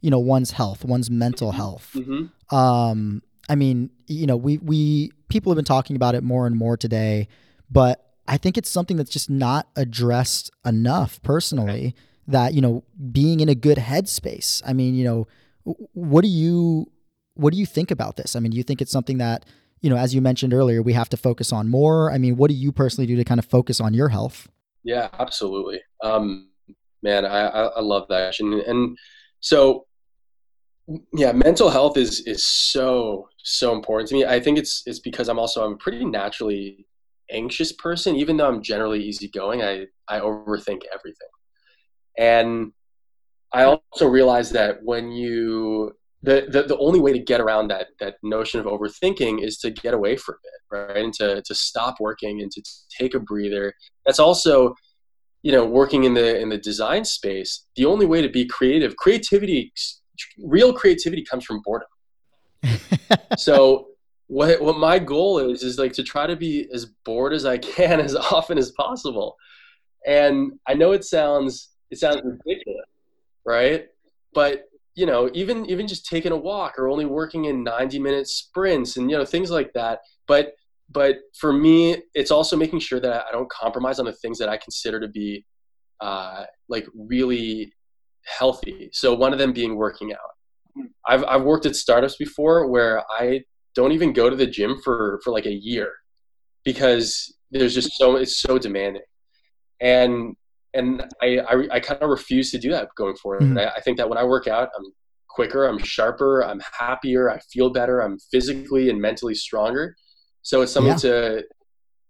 [0.00, 1.56] you know one's health one's mental mm-hmm.
[1.56, 2.54] health mm-hmm.
[2.54, 6.56] um i mean you know we we people have been talking about it more and
[6.56, 7.28] more today
[7.70, 11.94] but i think it's something that's just not addressed enough personally
[12.26, 15.28] that you know being in a good headspace i mean you know
[15.64, 16.90] what do you
[17.34, 19.44] what do you think about this i mean do you think it's something that
[19.82, 22.10] you know, as you mentioned earlier, we have to focus on more.
[22.10, 24.48] I mean, what do you personally do to kind of focus on your health?
[24.84, 25.80] Yeah, absolutely.
[26.02, 26.50] Um,
[27.02, 28.38] man, I, I love that.
[28.38, 28.96] And, and
[29.40, 29.86] so,
[31.12, 34.24] yeah, mental health is, is so, so important to me.
[34.24, 36.86] I think it's, it's because I'm also, I'm a pretty naturally
[37.30, 41.28] anxious person, even though I'm generally easygoing, I, I overthink everything.
[42.16, 42.72] And
[43.54, 45.92] I also realize that when you
[46.24, 49.70] the, the, the only way to get around that that notion of overthinking is to
[49.70, 51.04] get away from it right?
[51.04, 52.62] And to, to stop working and to
[52.98, 53.74] take a breather.
[54.06, 54.74] That's also
[55.42, 58.94] you know working in the in the design space the only way to be creative
[58.94, 59.72] creativity
[60.38, 61.88] real creativity comes from boredom.
[63.38, 63.88] So
[64.28, 67.58] what what my goal is is like to try to be as bored as i
[67.58, 69.36] can as often as possible.
[70.06, 72.71] And i know it sounds it sounds ridiculous
[73.44, 73.86] right?
[74.34, 78.28] But you know even even just taking a walk or only working in 90 minute
[78.28, 80.00] sprints and you know things like that.
[80.26, 80.54] But
[80.90, 84.50] but for me it's also making sure that i don't compromise on the things that
[84.50, 85.42] i consider to be
[86.02, 87.72] uh, like really
[88.24, 88.90] healthy.
[88.92, 90.84] So one of them being working out.
[91.06, 93.42] I've, I've worked at startups before where i
[93.74, 95.92] don't even go to the gym for for like a year
[96.64, 99.02] because there's just so it's so demanding.
[99.80, 100.36] And
[100.74, 103.58] and i i, I kind of refuse to do that going forward mm-hmm.
[103.58, 104.84] I, I think that when i work out i'm
[105.28, 109.96] quicker i'm sharper i'm happier i feel better i'm physically and mentally stronger
[110.42, 110.96] so it's something yeah.
[110.96, 111.44] to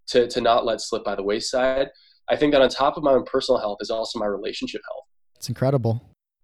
[0.09, 1.88] to to not let slip by the wayside
[2.29, 5.05] i think that on top of my own personal health is also my relationship health
[5.37, 6.03] it's incredible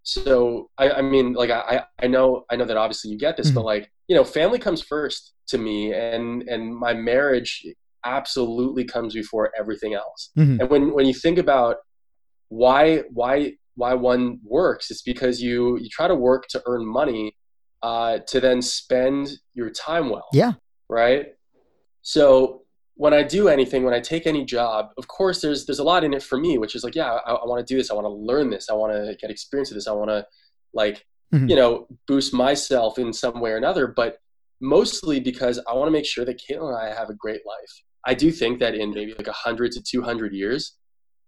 [0.09, 3.49] so I, I mean like I, I know I know that obviously you get this,
[3.49, 3.57] mm-hmm.
[3.57, 7.63] but like, you know, family comes first to me and and my marriage
[8.07, 10.31] absolutely comes before everything else.
[10.39, 10.61] Mm-hmm.
[10.61, 11.77] And when when you think about
[12.49, 17.35] why why why one works, it's because you you try to work to earn money
[17.83, 20.27] uh, to then spend your time well.
[20.33, 20.53] Yeah.
[20.89, 21.35] Right.
[22.03, 22.63] So
[22.95, 26.03] when I do anything, when I take any job, of course, there's there's a lot
[26.05, 27.91] in it for me, which is like, yeah, I, I want to do this.
[27.91, 28.69] I want to learn this.
[28.69, 29.87] I want to get experience of this.
[29.87, 30.27] I want to
[30.75, 31.49] like, mm-hmm.
[31.49, 33.87] you know, boost myself in some way or another.
[33.87, 34.19] But
[34.61, 37.83] mostly because I want to make sure that Caitlin and I have a great life.
[38.05, 40.77] I do think that in maybe like 100 to 200 years,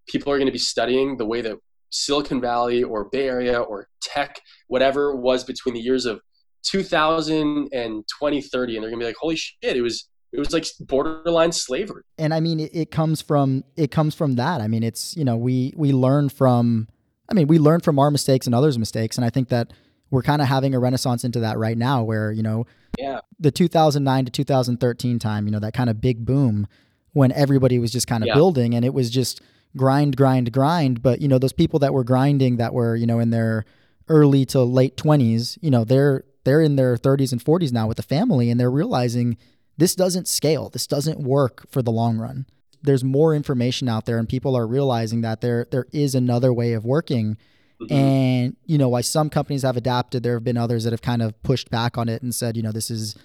[0.08, 1.56] people are going to be studying the way that
[1.90, 6.20] Silicon Valley or Bay Area or tech, whatever was between the years of
[6.64, 10.52] 2000 and 2030, and they're going to be like, holy shit, it was it was
[10.52, 12.02] like borderline slavery.
[12.18, 14.60] And i mean it, it, comes from it comes from that.
[14.60, 16.88] I mean it's you know we we learn from
[17.28, 19.72] i mean we learn from our mistakes and others mistakes and i think that
[20.10, 22.66] we're kind of having a renaissance into that right now where you know
[22.98, 23.20] yeah.
[23.38, 26.66] the 2009 to 2013 time you know that kind of big boom
[27.12, 28.34] when everybody was just kind of yeah.
[28.34, 29.40] building and it was just
[29.76, 33.18] grind grind grind but you know those people that were grinding that were you know
[33.20, 33.64] in their
[34.08, 37.98] early to late 20s you know they're they're in their 30s and 40s now with
[37.98, 39.36] a family and they're realizing
[39.80, 40.68] this doesn't scale.
[40.68, 42.44] This doesn't work for the long run.
[42.82, 46.74] There's more information out there and people are realizing that there there is another way
[46.74, 47.38] of working.
[47.80, 47.94] Mm-hmm.
[47.94, 51.22] And you know, why some companies have adapted, there have been others that have kind
[51.22, 53.16] of pushed back on it and said, you know, this is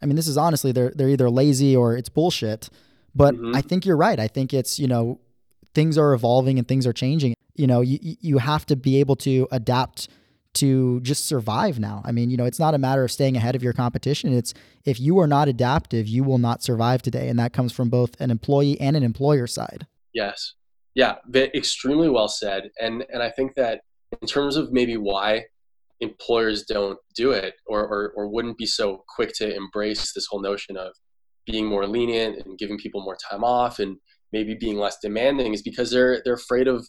[0.00, 2.68] I mean, this is honestly they're they're either lazy or it's bullshit.
[3.12, 3.54] But mm-hmm.
[3.56, 4.18] I think you're right.
[4.18, 5.20] I think it's, you know,
[5.74, 7.34] things are evolving and things are changing.
[7.54, 10.08] You know, you you have to be able to adapt
[10.54, 12.00] to just survive now.
[12.04, 14.32] I mean, you know, it's not a matter of staying ahead of your competition.
[14.32, 17.28] It's if you are not adaptive, you will not survive today.
[17.28, 19.86] And that comes from both an employee and an employer side.
[20.12, 20.54] Yes.
[20.94, 22.70] Yeah, extremely well said.
[22.80, 23.80] And and I think that
[24.22, 25.44] in terms of maybe why
[26.00, 30.40] employers don't do it or, or, or wouldn't be so quick to embrace this whole
[30.40, 30.92] notion of
[31.46, 33.96] being more lenient and giving people more time off and
[34.36, 36.86] maybe being less demanding is because they're they're afraid of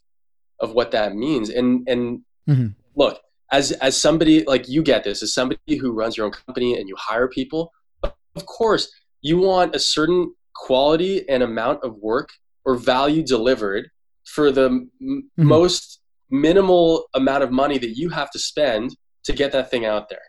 [0.59, 1.49] of what that means.
[1.49, 2.67] And and mm-hmm.
[2.95, 3.19] look,
[3.51, 6.87] as as somebody like you get this as somebody who runs your own company and
[6.89, 7.71] you hire people
[8.03, 12.29] of course you want a certain quality and amount of work
[12.65, 13.89] or value delivered
[14.25, 15.47] for the m- mm-hmm.
[15.47, 20.09] most minimal amount of money that you have to spend to get that thing out
[20.09, 20.27] there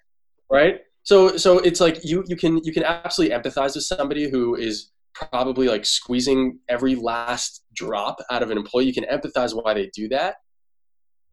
[0.50, 4.54] right so so it's like you you can you can absolutely empathize with somebody who
[4.54, 4.90] is
[5.30, 9.90] probably like squeezing every last drop out of an employee you can empathize why they
[9.94, 10.36] do that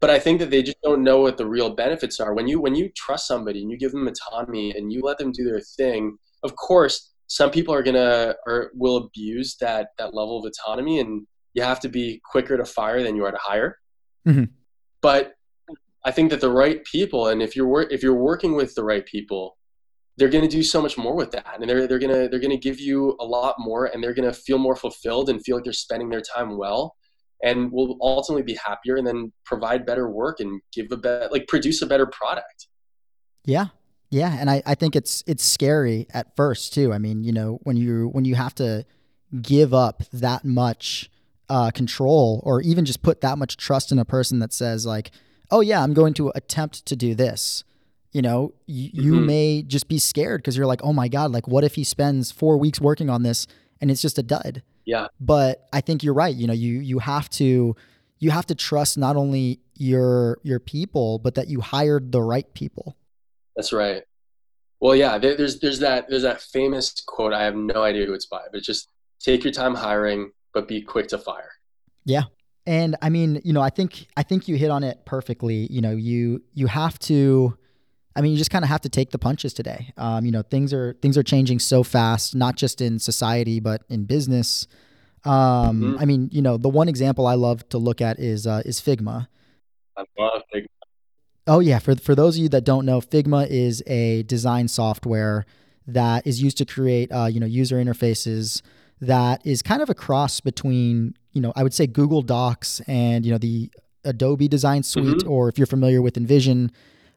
[0.04, 2.34] but I think that they just don't know what the real benefits are.
[2.34, 5.32] When you when you trust somebody and you give them autonomy and you let them
[5.32, 10.38] do their thing, of course, some people are gonna or will abuse that that level
[10.38, 13.78] of autonomy, and you have to be quicker to fire than you are to hire.
[14.28, 14.44] Mm-hmm.
[15.00, 15.32] But
[16.04, 18.84] I think that the right people, and if you're wor- if you're working with the
[18.84, 19.56] right people,
[20.16, 22.56] they're going to do so much more with that, and they're they're gonna they're gonna
[22.56, 25.72] give you a lot more, and they're gonna feel more fulfilled and feel like they're
[25.72, 26.94] spending their time well
[27.42, 31.46] and will ultimately be happier and then provide better work and give a better like
[31.46, 32.68] produce a better product.
[33.44, 33.66] Yeah.
[34.10, 36.92] Yeah and I, I think it's it's scary at first too.
[36.92, 38.86] I mean you know when you when you have to
[39.42, 41.10] give up that much
[41.48, 45.10] uh, control or even just put that much trust in a person that says like
[45.50, 47.64] oh yeah i'm going to attempt to do this
[48.14, 49.00] you know y- mm-hmm.
[49.00, 51.84] you may just be scared because you're like oh my god like what if he
[51.84, 53.46] spends four weeks working on this
[53.82, 55.08] and it's just a dud yeah.
[55.20, 56.34] But I think you're right.
[56.34, 57.76] You know, you you have to
[58.18, 62.52] you have to trust not only your your people, but that you hired the right
[62.54, 62.96] people.
[63.56, 64.02] That's right.
[64.80, 65.18] Well, yeah.
[65.18, 67.32] there's there's that there's that famous quote.
[67.32, 68.88] I have no idea who it's by, but just
[69.20, 71.50] take your time hiring, but be quick to fire.
[72.04, 72.24] Yeah.
[72.66, 75.66] And I mean, you know, I think I think you hit on it perfectly.
[75.70, 77.56] You know, you you have to
[78.16, 79.92] I mean, you just kind of have to take the punches today.
[79.96, 83.82] Um, you know, things are things are changing so fast, not just in society but
[83.88, 84.66] in business.
[85.24, 85.98] Um, mm-hmm.
[85.98, 88.80] I mean, you know, the one example I love to look at is uh, is
[88.80, 89.28] Figma.
[89.96, 90.66] I love Figma.
[91.46, 95.44] Oh yeah, for for those of you that don't know, Figma is a design software
[95.86, 98.62] that is used to create uh, you know user interfaces
[99.00, 103.26] that is kind of a cross between you know I would say Google Docs and
[103.26, 103.70] you know the
[104.04, 105.30] Adobe Design Suite, mm-hmm.
[105.30, 106.70] or if you're familiar with InVision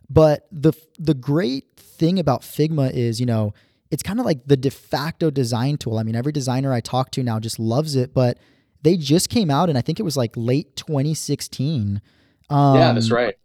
[0.10, 3.54] but the the great thing about Figma is, you know,
[3.92, 5.98] it's kind of like the de facto design tool.
[5.98, 8.38] I mean, every designer I talk to now just loves it, but
[8.82, 12.02] they just came out and I think it was like late 2016.
[12.50, 13.36] Um, yeah, that's right.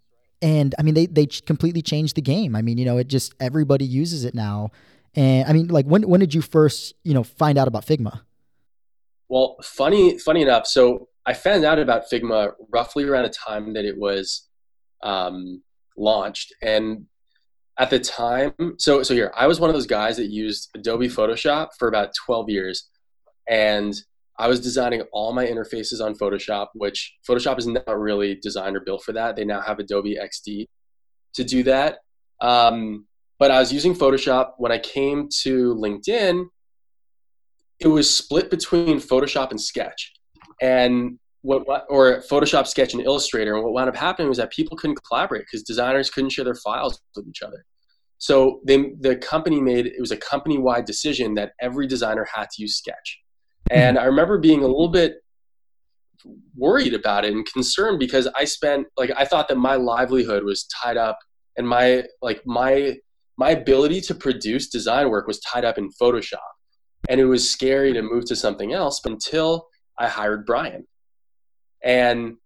[0.41, 2.55] And I mean, they they completely changed the game.
[2.55, 4.71] I mean, you know, it just everybody uses it now.
[5.15, 8.23] And I mean, like when when did you first, you know, find out about Figma?
[9.29, 13.85] Well, funny funny enough, so I found out about Figma roughly around the time that
[13.85, 14.49] it was
[15.03, 15.63] um,
[15.97, 17.07] launched, and
[17.79, 21.09] at the time, so so here I was one of those guys that used Adobe
[21.09, 22.89] Photoshop for about 12 years,
[23.49, 23.95] and
[24.39, 28.81] I was designing all my interfaces on Photoshop, which Photoshop is not really designed or
[28.81, 29.37] built for that.
[29.37, 30.67] They now have Adobe XD
[31.35, 31.99] to do that.
[32.41, 33.07] Um,
[33.39, 34.53] but I was using Photoshop.
[34.59, 36.47] When I came to LinkedIn,
[37.81, 40.13] it was split between Photoshop and Sketch,
[40.61, 43.55] and what, or Photoshop, Sketch, and Illustrator.
[43.55, 46.55] And what wound up happening was that people couldn't collaborate because designers couldn't share their
[46.55, 47.65] files with each other.
[48.19, 52.63] So they, the company made it was a company-wide decision that every designer had to
[52.63, 53.21] use Sketch.
[53.71, 53.77] Hmm.
[53.77, 55.17] And I remember being a little bit
[56.57, 60.69] worried about it and concerned because I spent like I thought that my livelihood was
[60.83, 61.19] tied up
[61.57, 62.95] and my like my
[63.39, 66.39] my ability to produce design work was tied up in Photoshop.
[67.09, 69.67] And it was scary to move to something else until
[69.99, 70.87] I hired Brian.
[71.85, 72.37] And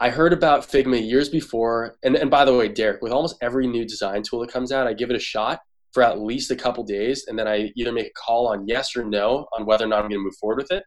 [0.00, 1.98] I heard about Figma years before.
[2.02, 4.86] And, and by the way, Derek, with almost every new design tool that comes out,
[4.86, 5.60] I give it a shot
[5.92, 7.26] for at least a couple days.
[7.28, 9.96] And then I either make a call on yes or no on whether or not
[9.96, 10.84] I'm going to move forward with it.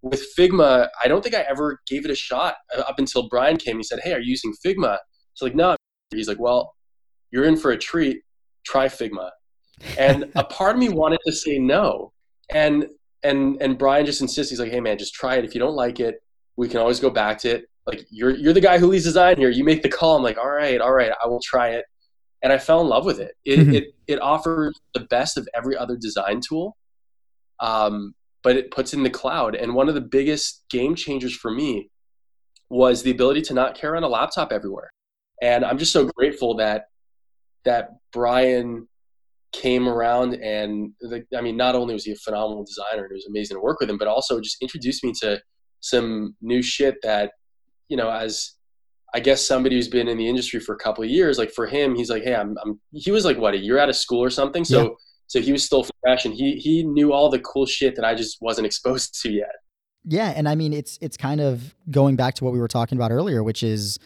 [0.00, 3.56] With Figma, I don't think I ever gave it a shot uh, up until Brian
[3.56, 3.76] came.
[3.76, 4.98] He said, Hey, are you using Figma?
[5.34, 5.76] So like, no.
[6.10, 6.74] He's like, Well,
[7.30, 8.22] you're in for a treat.
[8.64, 9.30] Try Figma.
[9.98, 12.12] And a part of me wanted to say no.
[12.50, 12.86] And
[13.22, 15.44] and and Brian just insists, he's like, Hey man, just try it.
[15.44, 16.16] If you don't like it,
[16.56, 17.64] we can always go back to it.
[17.86, 19.50] Like you're you're the guy who leads design here.
[19.50, 20.16] You make the call.
[20.16, 21.84] I'm like, all right, all right, I will try it.
[22.42, 23.32] And I fell in love with it.
[23.44, 23.74] It mm-hmm.
[23.74, 26.76] it, it offers the best of every other design tool,
[27.60, 29.54] um, but it puts in the cloud.
[29.54, 31.90] And one of the biggest game changers for me
[32.70, 34.90] was the ability to not carry on a laptop everywhere.
[35.42, 36.84] And I'm just so grateful that
[37.64, 38.88] that Brian
[39.52, 43.14] came around and the, I mean, not only was he a phenomenal designer and it
[43.14, 45.40] was amazing to work with him, but also just introduced me to
[45.82, 47.32] some new shit that
[47.88, 48.54] you know as
[49.14, 51.66] I guess somebody who's been in the industry for a couple of years, like for
[51.66, 54.22] him, he's like, hey, I'm, I'm he was like what a year out of school
[54.22, 54.88] or something, so yeah.
[55.26, 58.14] so he was still fresh and he he knew all the cool shit that I
[58.14, 59.52] just wasn't exposed to yet.
[60.04, 62.96] Yeah, and I mean it's it's kind of going back to what we were talking
[62.96, 63.98] about earlier, which is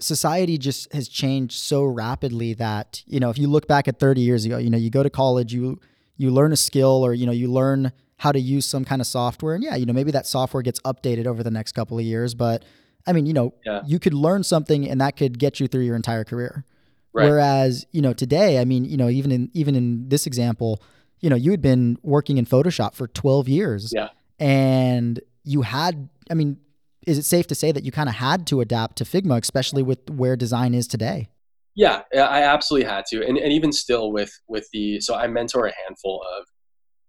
[0.00, 4.20] society just has changed so rapidly that you know if you look back at 30
[4.20, 5.80] years ago, you know you go to college, you
[6.16, 9.06] you learn a skill or you know you learn how to use some kind of
[9.08, 9.56] software.
[9.56, 12.34] And yeah, you know, maybe that software gets updated over the next couple of years,
[12.36, 12.64] but
[13.04, 13.82] I mean, you know, yeah.
[13.84, 16.64] you could learn something and that could get you through your entire career.
[17.12, 17.28] Right.
[17.28, 20.80] Whereas, you know, today, I mean, you know, even in even in this example,
[21.18, 23.92] you know, you had been working in Photoshop for 12 years.
[23.92, 24.10] Yeah.
[24.38, 26.58] And you had I mean,
[27.04, 29.82] is it safe to say that you kind of had to adapt to Figma, especially
[29.82, 31.28] with where design is today?
[31.74, 33.26] Yeah, I absolutely had to.
[33.26, 36.46] And and even still with with the so I mentor a handful of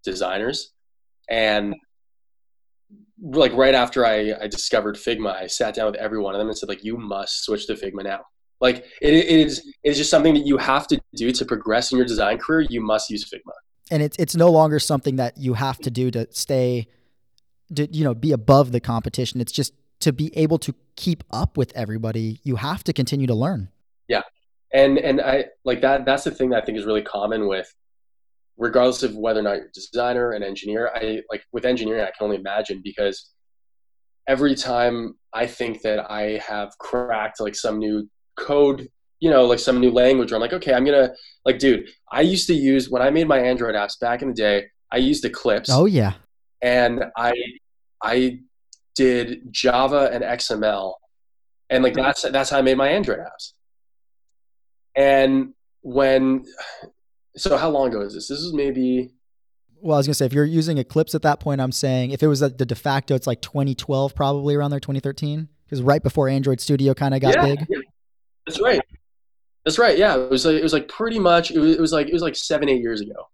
[0.04, 0.73] designers
[1.30, 1.76] and
[3.22, 6.50] like right after I, I discovered Figma, I sat down with every one of them
[6.50, 8.22] and said, like, you must switch to Figma now.
[8.60, 11.92] Like it, it is it is just something that you have to do to progress
[11.92, 12.66] in your design career.
[12.70, 13.52] You must use Figma.
[13.92, 16.88] And it's it's no longer something that you have to do to stay
[17.76, 19.42] to you know be above the competition.
[19.42, 23.34] It's just to be able to keep up with everybody, you have to continue to
[23.34, 23.70] learn.
[24.08, 24.22] Yeah.
[24.74, 27.74] And and I like that that's the thing that I think is really common with
[28.58, 32.12] regardless of whether or not you're a designer and engineer i like with engineering i
[32.18, 33.32] can only imagine because
[34.28, 38.88] every time i think that i have cracked like some new code
[39.20, 41.10] you know like some new language where i'm like okay i'm gonna
[41.46, 44.34] like dude i used to use when i made my android apps back in the
[44.34, 45.70] day i used eclipse.
[45.72, 46.13] Oh yeah.
[46.62, 47.34] And i
[48.02, 48.39] i
[48.96, 50.94] did java and xml
[51.70, 53.54] and like that's that's how i made my android apps.
[54.96, 56.46] And when
[57.36, 58.27] so how long ago is this?
[58.27, 59.12] This is maybe.
[59.81, 62.23] Well, I was gonna say if you're using Eclipse at that point, I'm saying if
[62.23, 66.29] it was the de facto, it's like 2012, probably around there, 2013, because right before
[66.29, 67.65] Android Studio kind of got yeah, big.
[67.69, 67.77] Yeah.
[68.46, 68.81] That's right.
[69.65, 69.98] That's right.
[69.98, 72.13] Yeah, it was like it was like pretty much it was, it was like it
[72.13, 73.29] was like seven eight years ago,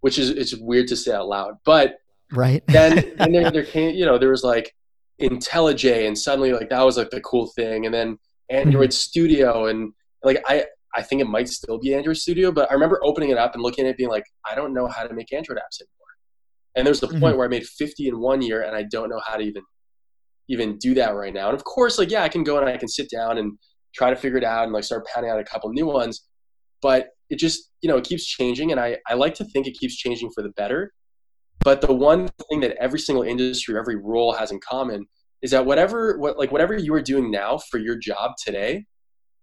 [0.00, 1.98] which is it's weird to say out loud, but
[2.32, 2.62] right.
[2.68, 4.74] then then there there came you know there was like
[5.20, 8.18] IntelliJ and suddenly like that was like the cool thing, and then
[8.50, 8.94] Android mm-hmm.
[8.94, 10.66] Studio and like I
[10.96, 13.62] I think it might still be Android Studio, but I remember opening it up and
[13.62, 16.12] looking at it being like, I don't know how to make Android apps anymore.
[16.76, 17.20] And there's the mm-hmm.
[17.20, 19.62] point where I made 50 in one year and I don't know how to even
[20.48, 21.48] even do that right now.
[21.48, 23.58] And of course, like yeah, I can go and I can sit down and
[23.94, 26.26] try to figure it out and like start pounding out a couple new ones.
[26.82, 29.74] But it just you know it keeps changing and i i like to think it
[29.78, 30.92] keeps changing for the better
[31.60, 35.06] but the one thing that every single industry every role has in common
[35.42, 38.84] is that whatever what like whatever you are doing now for your job today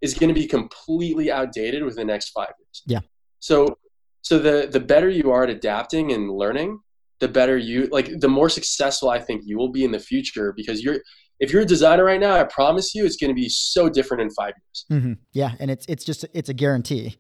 [0.02, 2.82] is going to be completely outdated within the next five years.
[2.86, 3.00] Yeah.
[3.40, 3.78] So
[4.22, 6.80] so the the better you are at adapting and learning
[7.20, 10.54] the better you like the more successful i think you will be in the future
[10.56, 11.00] because you're
[11.40, 14.22] if you're a designer right now i promise you it's going to be so different
[14.22, 14.86] in five years.
[14.92, 15.14] Mm-hmm.
[15.34, 17.18] yeah and it's it's just it's a guarantee.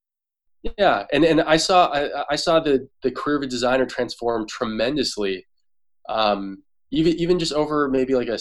[0.77, 4.47] Yeah and and i saw i, I saw the the career of a designer transform
[4.47, 5.45] tremendously
[6.09, 8.39] um even even just over maybe like a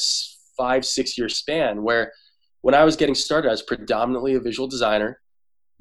[0.57, 2.13] five six year span where
[2.63, 5.21] when i was getting started i was predominantly a visual designer.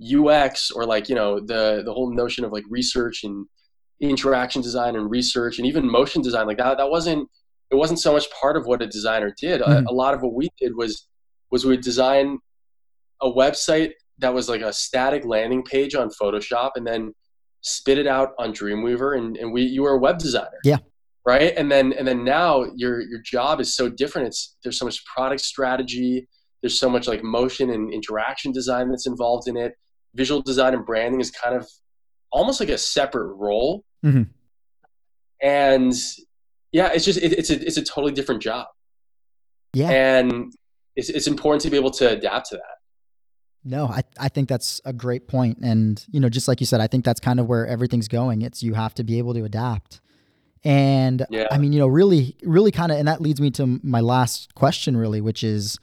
[0.01, 3.45] Ux or like you know the the whole notion of like research and
[3.99, 7.27] interaction design and research and even motion design like that that wasn't
[7.71, 9.61] it wasn't so much part of what a designer did.
[9.61, 9.87] Mm-hmm.
[9.87, 11.07] a, a, lot of what we did was
[11.51, 12.39] was we design
[13.21, 17.13] a website that was like a static landing page on photoshop and then
[17.61, 20.59] spit it out on dreamweaver and, and we you were a web designer.
[20.63, 20.77] Yeah.
[21.25, 21.53] Right?
[21.57, 24.27] And then and then now your your job is so different.
[24.27, 26.27] It's there's so much product strategy
[26.61, 29.73] there's so much like motion and interaction design that's involved in it
[30.15, 31.67] visual design and branding is kind of
[32.31, 34.23] almost like a separate role Mm-hmm.
[35.41, 35.93] And
[36.71, 38.67] yeah, it's just it, it's a it's a totally different job.
[39.73, 40.53] Yeah, and
[40.95, 42.75] it's it's important to be able to adapt to that.
[43.63, 45.23] No, I, I think that's a great.
[45.33, 48.41] And, you know, just like you said, I think that's kind of where everything's going.
[48.41, 49.99] It's you have to be able to adapt.
[50.63, 51.47] And yeah.
[51.51, 54.55] I mean, you know, really, really kind of, and that leads me to my last
[54.55, 55.77] question, really, which is,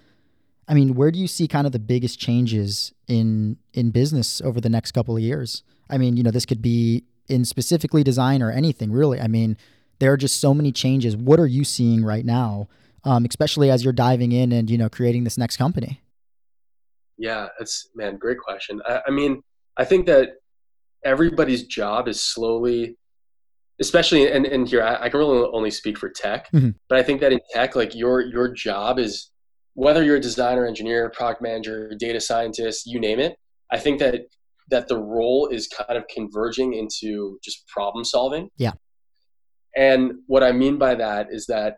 [0.68, 4.60] I mean, where do you see kind of the biggest changes in in business over
[4.60, 5.62] the next couple of years?
[5.88, 9.20] I mean, you know, this could be in specifically design or anything really.
[9.20, 9.56] I mean,
[9.98, 11.16] there are just so many changes.
[11.16, 12.68] What are you seeing right now,
[13.04, 16.00] um, especially as you're diving in and you know creating this next company?
[17.18, 18.80] Yeah, that's man, great question.
[18.86, 19.42] I, I mean,
[19.76, 20.34] I think that
[21.04, 22.96] everybody's job is slowly,
[23.80, 26.70] especially and, and here I, I can really only speak for tech, mm-hmm.
[26.88, 29.30] but I think that in tech, like your your job is
[29.76, 33.36] whether you're a designer, engineer, product manager, data scientist, you name it.
[33.70, 34.14] I think that
[34.70, 38.48] that the role is kind of converging into just problem solving.
[38.56, 38.72] Yeah.
[39.76, 41.76] And what I mean by that is that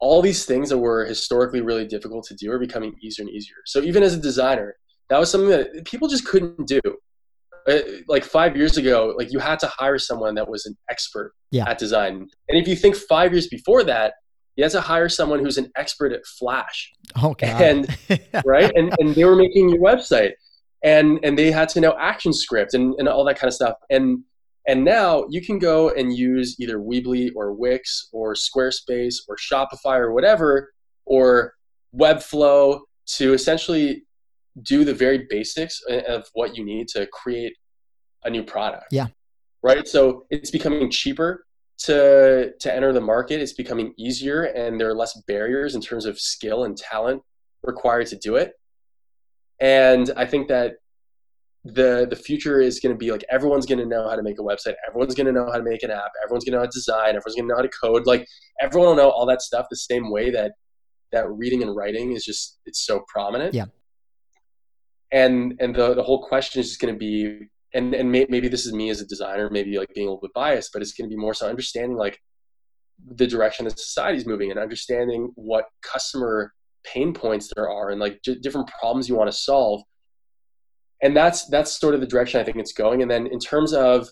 [0.00, 3.56] all these things that were historically really difficult to do are becoming easier and easier.
[3.66, 4.74] So even as a designer,
[5.10, 6.80] that was something that people just couldn't do.
[7.68, 7.78] Uh,
[8.08, 11.68] like five years ago, like you had to hire someone that was an expert yeah.
[11.68, 12.26] at design.
[12.48, 14.14] And if you think five years before that,
[14.56, 16.92] you had to hire someone who's an expert at Flash.
[17.22, 17.60] Oh, God.
[17.62, 17.98] And
[18.44, 20.32] right, and and they were making your website
[20.82, 24.20] and and they had to know ActionScript and, and all that kind of stuff and
[24.68, 29.98] and now you can go and use either Weebly or Wix or Squarespace or Shopify
[29.98, 30.72] or whatever
[31.04, 31.54] or
[31.96, 32.80] Webflow
[33.14, 34.04] to essentially
[34.62, 37.52] do the very basics of what you need to create
[38.24, 38.86] a new product.
[38.90, 39.06] Yeah.
[39.62, 39.86] Right.
[39.86, 41.46] So it's becoming cheaper
[41.78, 43.40] to to enter the market.
[43.40, 47.22] It's becoming easier, and there are less barriers in terms of skill and talent
[47.62, 48.52] required to do it.
[49.60, 50.74] And I think that
[51.64, 54.38] the the future is going to be like everyone's going to know how to make
[54.38, 54.74] a website.
[54.88, 56.12] Everyone's going to know how to make an app.
[56.22, 57.08] Everyone's going to know how to design.
[57.08, 58.06] Everyone's going to know how to code.
[58.06, 58.26] Like
[58.60, 60.52] everyone will know all that stuff the same way that
[61.12, 63.54] that reading and writing is just it's so prominent.
[63.54, 63.66] Yeah.
[65.12, 68.48] And and the the whole question is just going to be and and may, maybe
[68.48, 70.92] this is me as a designer maybe like being a little bit biased but it's
[70.92, 72.18] going to be more so understanding like
[73.14, 76.52] the direction that society is moving and understanding what customer
[76.84, 79.82] pain points there are and like j- different problems you want to solve.
[81.02, 83.02] And that's that's sort of the direction i think it's going.
[83.02, 84.08] And then in terms of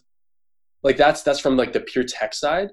[0.83, 2.71] like that's that's from like the pure tech side.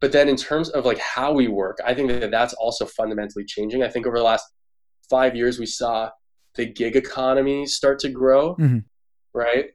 [0.00, 3.44] But then in terms of like how we work i think that that's also fundamentally
[3.44, 3.82] changing.
[3.82, 4.44] I think over the last
[5.08, 6.10] five years we saw
[6.56, 8.54] the gig economy start to grow.
[8.56, 8.78] Mm-hmm.
[9.32, 9.70] right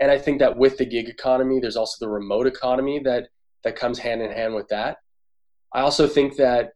[0.00, 3.28] and i think that with the gig economy there's also the remote economy that
[3.66, 4.98] that comes hand in hand with that.
[5.74, 6.70] I also think that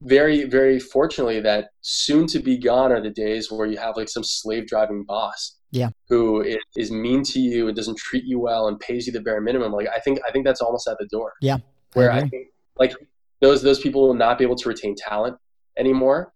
[0.00, 4.08] very very fortunately that soon to be gone are the days where you have like
[4.08, 5.90] some slave driving boss yeah.
[6.08, 9.40] who is mean to you and doesn't treat you well and pays you the bare
[9.40, 9.72] minimum.
[9.72, 11.32] Like i think i think that's almost at the door.
[11.40, 11.58] Yeah
[11.94, 12.94] where i, I think like
[13.40, 15.36] those those people will not be able to retain talent
[15.78, 16.32] anymore.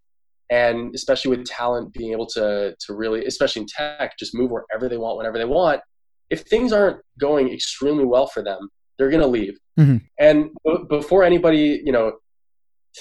[0.50, 4.88] And especially with talent being able to to really especially in tech just move wherever
[4.88, 5.80] they want whenever they want
[6.32, 8.68] if things aren't going extremely well for them
[8.98, 9.98] they're going to leave mm-hmm.
[10.18, 12.12] and b- before anybody you know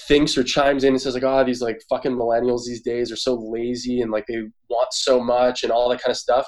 [0.08, 3.18] thinks or chimes in and says like, "Oh, these like fucking millennials these days are
[3.18, 6.48] so lazy and like they want so much and all that kind of stuff."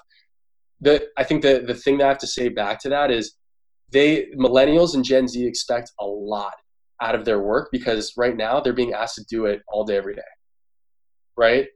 [0.82, 3.36] The I think the the thing that I have to say back to that is
[3.92, 6.54] they millennials and Gen Z expect a lot
[7.02, 9.98] out of their work because right now they're being asked to do it all day
[9.98, 10.22] every day.
[11.36, 11.68] Right?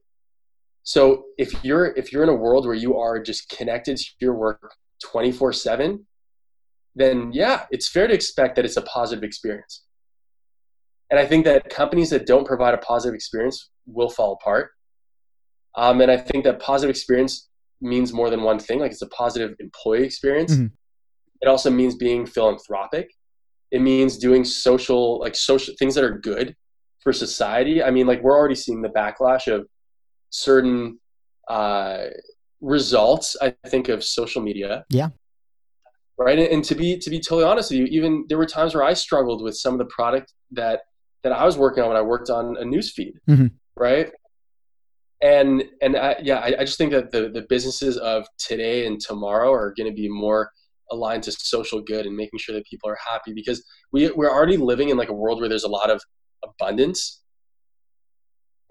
[0.83, 4.35] So if you're if you're in a world where you are just connected to your
[4.35, 4.73] work
[5.05, 6.05] 24/7,
[6.95, 9.83] then yeah, it's fair to expect that it's a positive experience.
[11.09, 14.71] And I think that companies that don't provide a positive experience will fall apart.
[15.75, 17.49] Um, and I think that positive experience
[17.81, 18.79] means more than one thing.
[18.79, 20.53] Like it's a positive employee experience.
[20.53, 20.67] Mm-hmm.
[21.41, 23.09] It also means being philanthropic.
[23.71, 26.55] It means doing social, like social things that are good
[27.01, 27.83] for society.
[27.83, 29.67] I mean, like we're already seeing the backlash of
[30.29, 30.99] certain
[31.47, 32.05] uh,
[32.61, 33.35] results.
[33.41, 34.85] I think of social media.
[34.89, 35.09] Yeah.
[36.17, 36.39] Right.
[36.39, 38.83] And, and to be to be totally honest with you, even there were times where
[38.83, 40.81] I struggled with some of the product that
[41.23, 43.13] that I was working on when I worked on a news feed.
[43.29, 43.47] Mm-hmm.
[43.75, 44.11] Right
[45.21, 48.99] and and I, yeah, I, I, just think that the the businesses of today and
[48.99, 50.51] tomorrow are going to be more
[50.91, 54.57] aligned to social good and making sure that people are happy because we we're already
[54.57, 56.01] living in like a world where there's a lot of
[56.43, 57.23] abundance,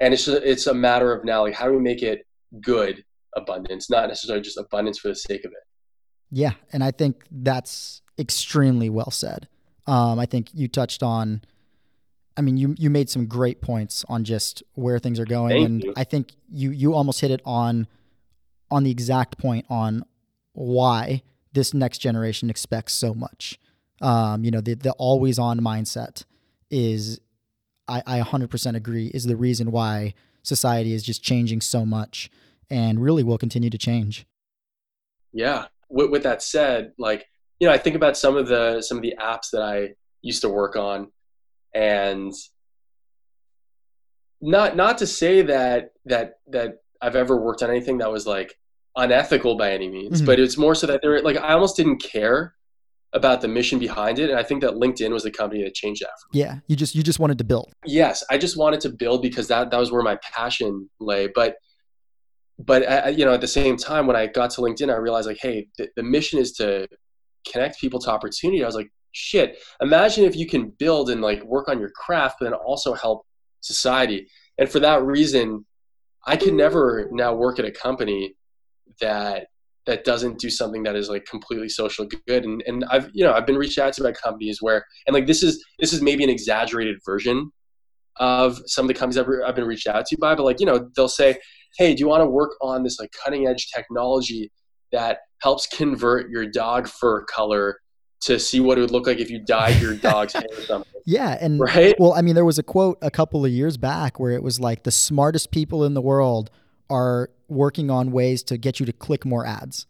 [0.00, 2.20] and it's just, it's a matter of now like how do we make it
[2.60, 3.02] good
[3.36, 5.64] abundance, not necessarily just abundance for the sake of it.
[6.30, 9.48] Yeah, and I think that's extremely well said.
[9.86, 11.42] Um, I think you touched on
[12.36, 15.66] I mean, you you made some great points on just where things are going, Thank
[15.66, 15.94] and you.
[15.96, 17.86] I think you you almost hit it on
[18.70, 20.04] on the exact point on
[20.52, 21.22] why
[21.52, 23.58] this next generation expects so much.
[24.02, 26.24] Um, you know, the the always on mindset
[26.70, 27.20] is
[27.88, 32.28] I, I 100% agree is the reason why society is just changing so much
[32.70, 34.26] and really will continue to change.
[35.32, 35.66] Yeah.
[35.88, 37.26] With, with that said, like,
[37.60, 40.42] you know, I think about some of the, some of the apps that I used
[40.42, 41.10] to work on
[41.74, 42.32] and
[44.40, 48.54] not not to say that that that I've ever worked on anything that was like
[48.96, 50.26] unethical by any means, mm-hmm.
[50.26, 52.54] but it's more so that there like I almost didn't care
[53.12, 56.02] about the mission behind it and I think that LinkedIn was the company that changed
[56.02, 56.10] that.
[56.32, 57.72] Yeah, you just you just wanted to build.
[57.84, 61.56] Yes, I just wanted to build because that that was where my passion lay, but
[62.58, 65.26] but I, you know at the same time when I got to LinkedIn I realized
[65.26, 66.88] like hey, the, the mission is to
[67.50, 68.62] connect people to opportunity.
[68.62, 72.36] I was like shit imagine if you can build and like work on your craft
[72.38, 73.24] but then also help
[73.62, 74.28] society
[74.58, 75.64] and for that reason
[76.26, 78.34] i could never now work at a company
[79.00, 79.46] that
[79.86, 83.32] that doesn't do something that is like completely social good and and i've you know
[83.32, 86.22] i've been reached out to by companies where and like this is this is maybe
[86.22, 87.50] an exaggerated version
[88.18, 90.66] of some of the companies I've, I've been reached out to by but like you
[90.66, 91.38] know they'll say
[91.78, 94.50] hey do you want to work on this like cutting edge technology
[94.92, 97.78] that helps convert your dog fur color
[98.20, 100.92] to see what it would look like if you dyed your dog's hair or something.
[101.08, 101.94] Yeah, and right.
[102.00, 104.58] Well, I mean, there was a quote a couple of years back where it was
[104.58, 106.50] like the smartest people in the world
[106.90, 109.86] are working on ways to get you to click more ads.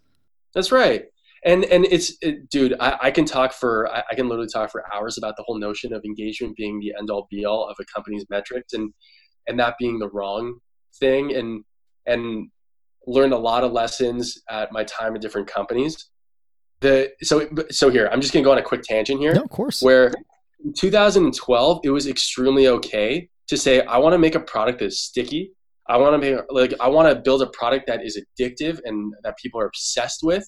[0.52, 1.06] That's right.
[1.42, 4.70] And and it's it, dude, I, I, can talk for I, I, can literally talk
[4.70, 7.76] for hours about the whole notion of engagement being the end all be all of
[7.80, 8.92] a company's metrics and
[9.48, 10.58] and that being the wrong
[11.00, 11.64] thing and
[12.06, 12.48] and
[13.06, 16.08] learned a lot of lessons at my time at different companies.
[16.80, 19.34] The so so here i'm just gonna go on a quick tangent here.
[19.34, 19.80] No, of course.
[19.80, 20.12] Where
[20.64, 24.98] in 2012 it was extremely okay to say i want to make a product that's
[25.00, 25.52] sticky.
[25.88, 29.14] I want to make like i want to build a product that is addictive and
[29.22, 30.46] that people are obsessed with.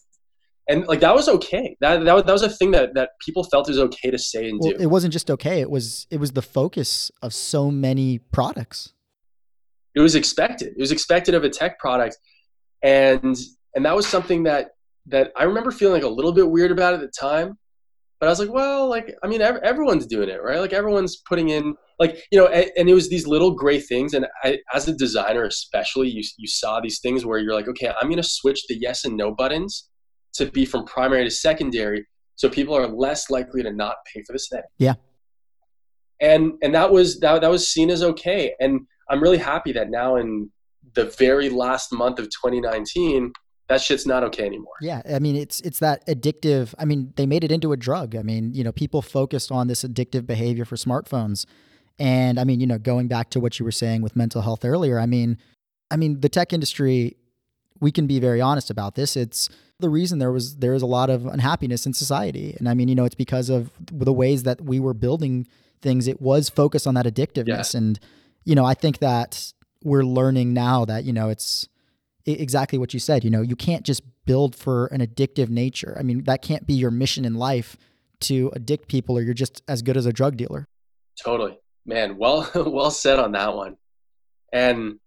[0.70, 1.78] And like that was okay.
[1.80, 4.50] That that was, that was a thing that that people felt was okay to say
[4.50, 4.78] and well, do.
[4.78, 5.62] it wasn't just okay.
[5.62, 8.92] It was it was the focus of so many products
[9.94, 12.16] it was expected it was expected of a tech product
[12.82, 13.36] and
[13.74, 14.70] and that was something that
[15.06, 17.58] that I remember feeling like a little bit weird about at the time.
[18.20, 20.58] But I was like, well, like I mean, everyone's doing it, right?
[20.58, 24.12] Like everyone's putting in, like you know, and, and it was these little gray things.
[24.12, 27.92] And I, as a designer, especially, you you saw these things where you're like, okay,
[28.00, 29.88] I'm gonna switch the yes and no buttons
[30.34, 34.32] to be from primary to secondary, so people are less likely to not pay for
[34.32, 34.62] this thing.
[34.78, 34.94] Yeah.
[36.20, 38.52] And and that was that that was seen as okay.
[38.58, 40.50] And I'm really happy that now in
[40.94, 43.32] the very last month of 2019
[43.68, 44.74] that shit's not okay anymore.
[44.80, 46.74] Yeah, I mean it's it's that addictive.
[46.78, 48.16] I mean they made it into a drug.
[48.16, 51.44] I mean you know people focused on this addictive behavior for smartphones,
[51.98, 54.64] and I mean you know going back to what you were saying with mental health
[54.64, 54.98] earlier.
[54.98, 55.36] I mean,
[55.90, 57.16] I mean the tech industry,
[57.78, 59.16] we can be very honest about this.
[59.16, 62.74] It's the reason there was there is a lot of unhappiness in society, and I
[62.74, 65.46] mean you know it's because of the ways that we were building
[65.82, 66.08] things.
[66.08, 67.78] It was focused on that addictiveness, yeah.
[67.78, 68.00] and
[68.44, 71.68] you know I think that we're learning now that you know it's
[72.26, 73.24] exactly what you said.
[73.24, 75.96] You know, you can't just build for an addictive nature.
[75.98, 77.76] I mean, that can't be your mission in life
[78.20, 80.66] to addict people, or you're just as good as a drug dealer.
[81.22, 82.16] Totally, man.
[82.18, 83.76] Well, well said on that one.
[84.52, 84.98] And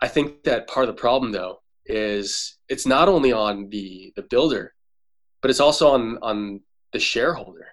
[0.00, 4.22] I think that part of the problem, though, is it's not only on the the
[4.22, 4.74] builder,
[5.42, 6.60] but it's also on on
[6.92, 7.68] the shareholder.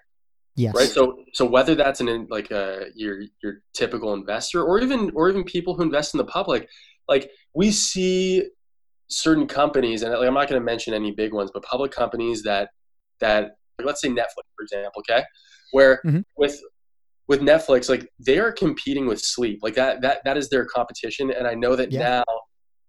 [0.58, 0.74] Yes.
[0.74, 0.88] Right.
[0.88, 5.44] So so whether that's an like a your your typical investor or even or even
[5.44, 6.68] people who invest in the public,
[7.08, 8.44] like we see
[9.08, 12.42] certain companies, and like, I'm not going to mention any big ones, but public companies
[12.42, 12.70] that
[13.20, 15.22] that like, let's say Netflix, for example, okay,
[15.70, 16.20] where mm-hmm.
[16.36, 16.60] with
[17.28, 21.30] with Netflix, like they are competing with sleep, like that that that is their competition,
[21.30, 22.00] and I know that yeah.
[22.00, 22.24] now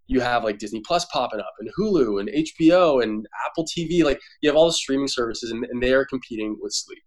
[0.07, 4.19] you have like Disney Plus popping up and Hulu and HBO and Apple TV, like
[4.41, 7.03] you have all the streaming services, and, and they are competing with sleep,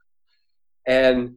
[0.87, 1.37] and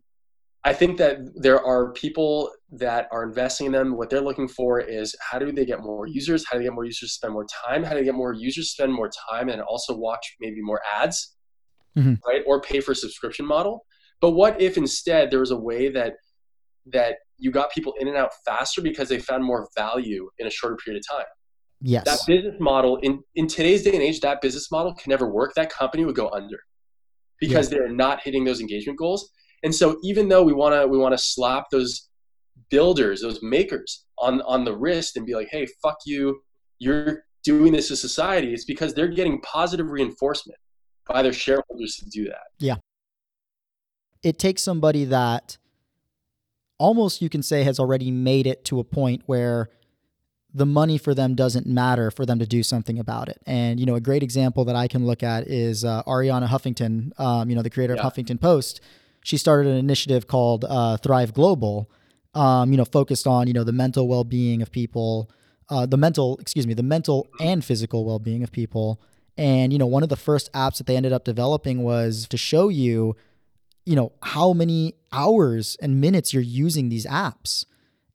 [0.66, 3.96] I think that there are people that are investing in them.
[3.96, 6.44] What they're looking for is how do they get more users?
[6.50, 7.84] How do they get more users to spend more time?
[7.84, 10.82] How do they get more users to spend more time and also watch maybe more
[11.00, 11.36] ads,
[11.96, 12.16] mm-hmm.
[12.28, 12.42] right?
[12.48, 13.86] Or pay for a subscription model.
[14.22, 16.14] But what if instead there was a way that
[16.92, 20.50] that you got people in and out faster because they found more value in a
[20.50, 21.28] shorter period of time?
[21.82, 22.06] Yes.
[22.06, 25.54] That business model in in today's day and age, that business model can never work.
[25.56, 26.60] That company would go under
[27.40, 27.80] because yeah.
[27.80, 29.32] they're not hitting those engagement goals
[29.66, 32.08] and so even though we want to we want to slap those
[32.70, 36.42] builders, those makers on on the wrist and be like, "Hey, fuck you.
[36.78, 40.60] You're doing this to society." It's because they're getting positive reinforcement
[41.08, 42.48] by their shareholders to do that.
[42.60, 42.76] Yeah.
[44.22, 45.58] It takes somebody that
[46.78, 49.70] almost you can say has already made it to a point where
[50.56, 53.40] the money for them doesn't matter for them to do something about it.
[53.46, 57.20] And you know, a great example that I can look at is uh, Arianna Huffington,
[57.20, 58.02] um, you know, the creator yeah.
[58.02, 58.82] of Huffington Post
[59.26, 61.90] she started an initiative called uh, Thrive Global,
[62.36, 65.32] um, you know, focused on you know the mental well being of people,
[65.68, 69.02] uh, the mental excuse me, the mental and physical well being of people.
[69.36, 72.38] And you know, one of the first apps that they ended up developing was to
[72.38, 73.16] show you,
[73.84, 77.66] you know, how many hours and minutes you're using these apps.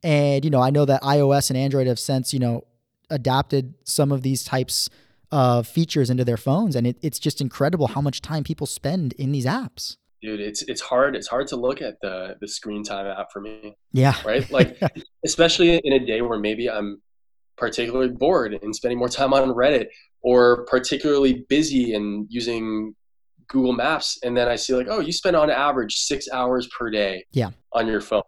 [0.03, 2.64] And you know, I know that iOS and Android have since you know
[3.11, 4.88] adapted some of these types
[5.32, 9.12] of features into their phones, and it, it's just incredible how much time people spend
[9.14, 9.96] in these apps.
[10.22, 13.40] Dude it's it's hard it's hard to look at the the screen time app for
[13.40, 13.74] me.
[13.92, 14.14] Yeah.
[14.24, 14.48] Right?
[14.51, 14.78] Like
[15.24, 17.01] especially in a day where maybe i'm
[17.57, 19.86] particularly bored and spending more time on reddit
[20.22, 22.94] or particularly busy and using
[23.48, 26.90] google maps and then i see like oh you spend on average six hours per
[26.90, 27.51] day yeah.
[27.72, 28.22] on your phone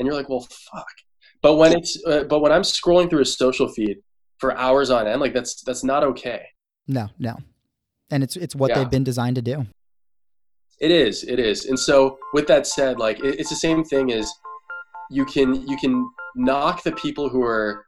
[0.00, 0.88] and you're like well fuck
[1.42, 3.98] but when it's uh, but when i'm scrolling through a social feed
[4.38, 6.44] for hours on end like that's that's not okay
[6.88, 7.36] no no
[8.10, 8.78] and it's it's what yeah.
[8.78, 9.66] they've been designed to do
[10.80, 11.66] it is, it is.
[11.66, 14.32] And so with that said, like it, it's the same thing as
[15.10, 17.84] you can you can knock the people who are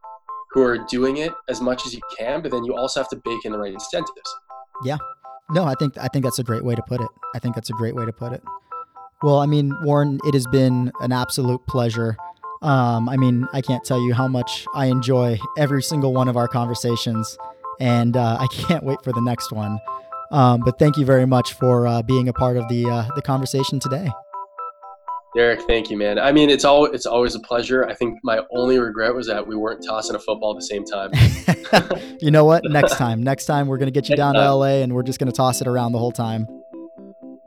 [0.50, 3.16] who are doing it as much as you can, but then you also have to
[3.24, 4.34] bake in the right incentives.
[4.84, 4.98] Yeah.
[5.50, 7.08] No, I think I think that's a great way to put it.
[7.34, 8.42] I think that's a great way to put it.
[9.22, 12.16] Well, I mean, Warren, it has been an absolute pleasure.
[12.60, 16.36] Um, I mean, I can't tell you how much I enjoy every single one of
[16.36, 17.36] our conversations,
[17.80, 19.78] and uh, I can't wait for the next one.
[20.32, 23.22] Um, but thank you very much for uh, being a part of the uh, the
[23.22, 24.10] conversation today.
[25.34, 26.18] Derek, thank you, man.
[26.18, 27.86] I mean, it's all it's always a pleasure.
[27.86, 30.84] I think my only regret was that we weren't tossing a football at the same
[30.84, 31.10] time.
[32.20, 32.64] you know what?
[32.64, 35.32] Next time, next time we're gonna get you down to LA and we're just gonna
[35.32, 36.46] toss it around the whole time.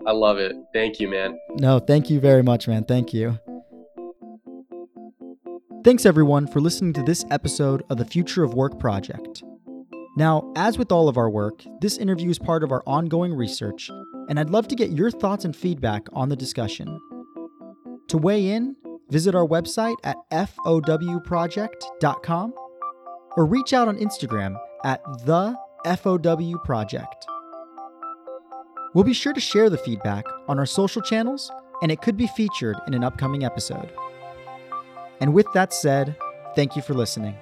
[0.07, 0.55] I love it.
[0.73, 1.37] Thank you, man.
[1.55, 2.83] No, thank you very much, man.
[2.83, 3.39] Thank you.
[5.83, 9.43] Thanks everyone for listening to this episode of the Future of Work project.
[10.17, 13.89] Now, as with all of our work, this interview is part of our ongoing research,
[14.29, 16.99] and I'd love to get your thoughts and feedback on the discussion.
[18.07, 18.75] To weigh in,
[19.09, 22.53] visit our website at fowproject.com
[23.37, 27.27] or reach out on Instagram at the FOW Project.
[28.95, 32.27] We'll be sure to share the feedback on our social channels, and it could be
[32.27, 33.91] featured in an upcoming episode.
[35.19, 36.15] And with that said,
[36.55, 37.35] thank you for listening.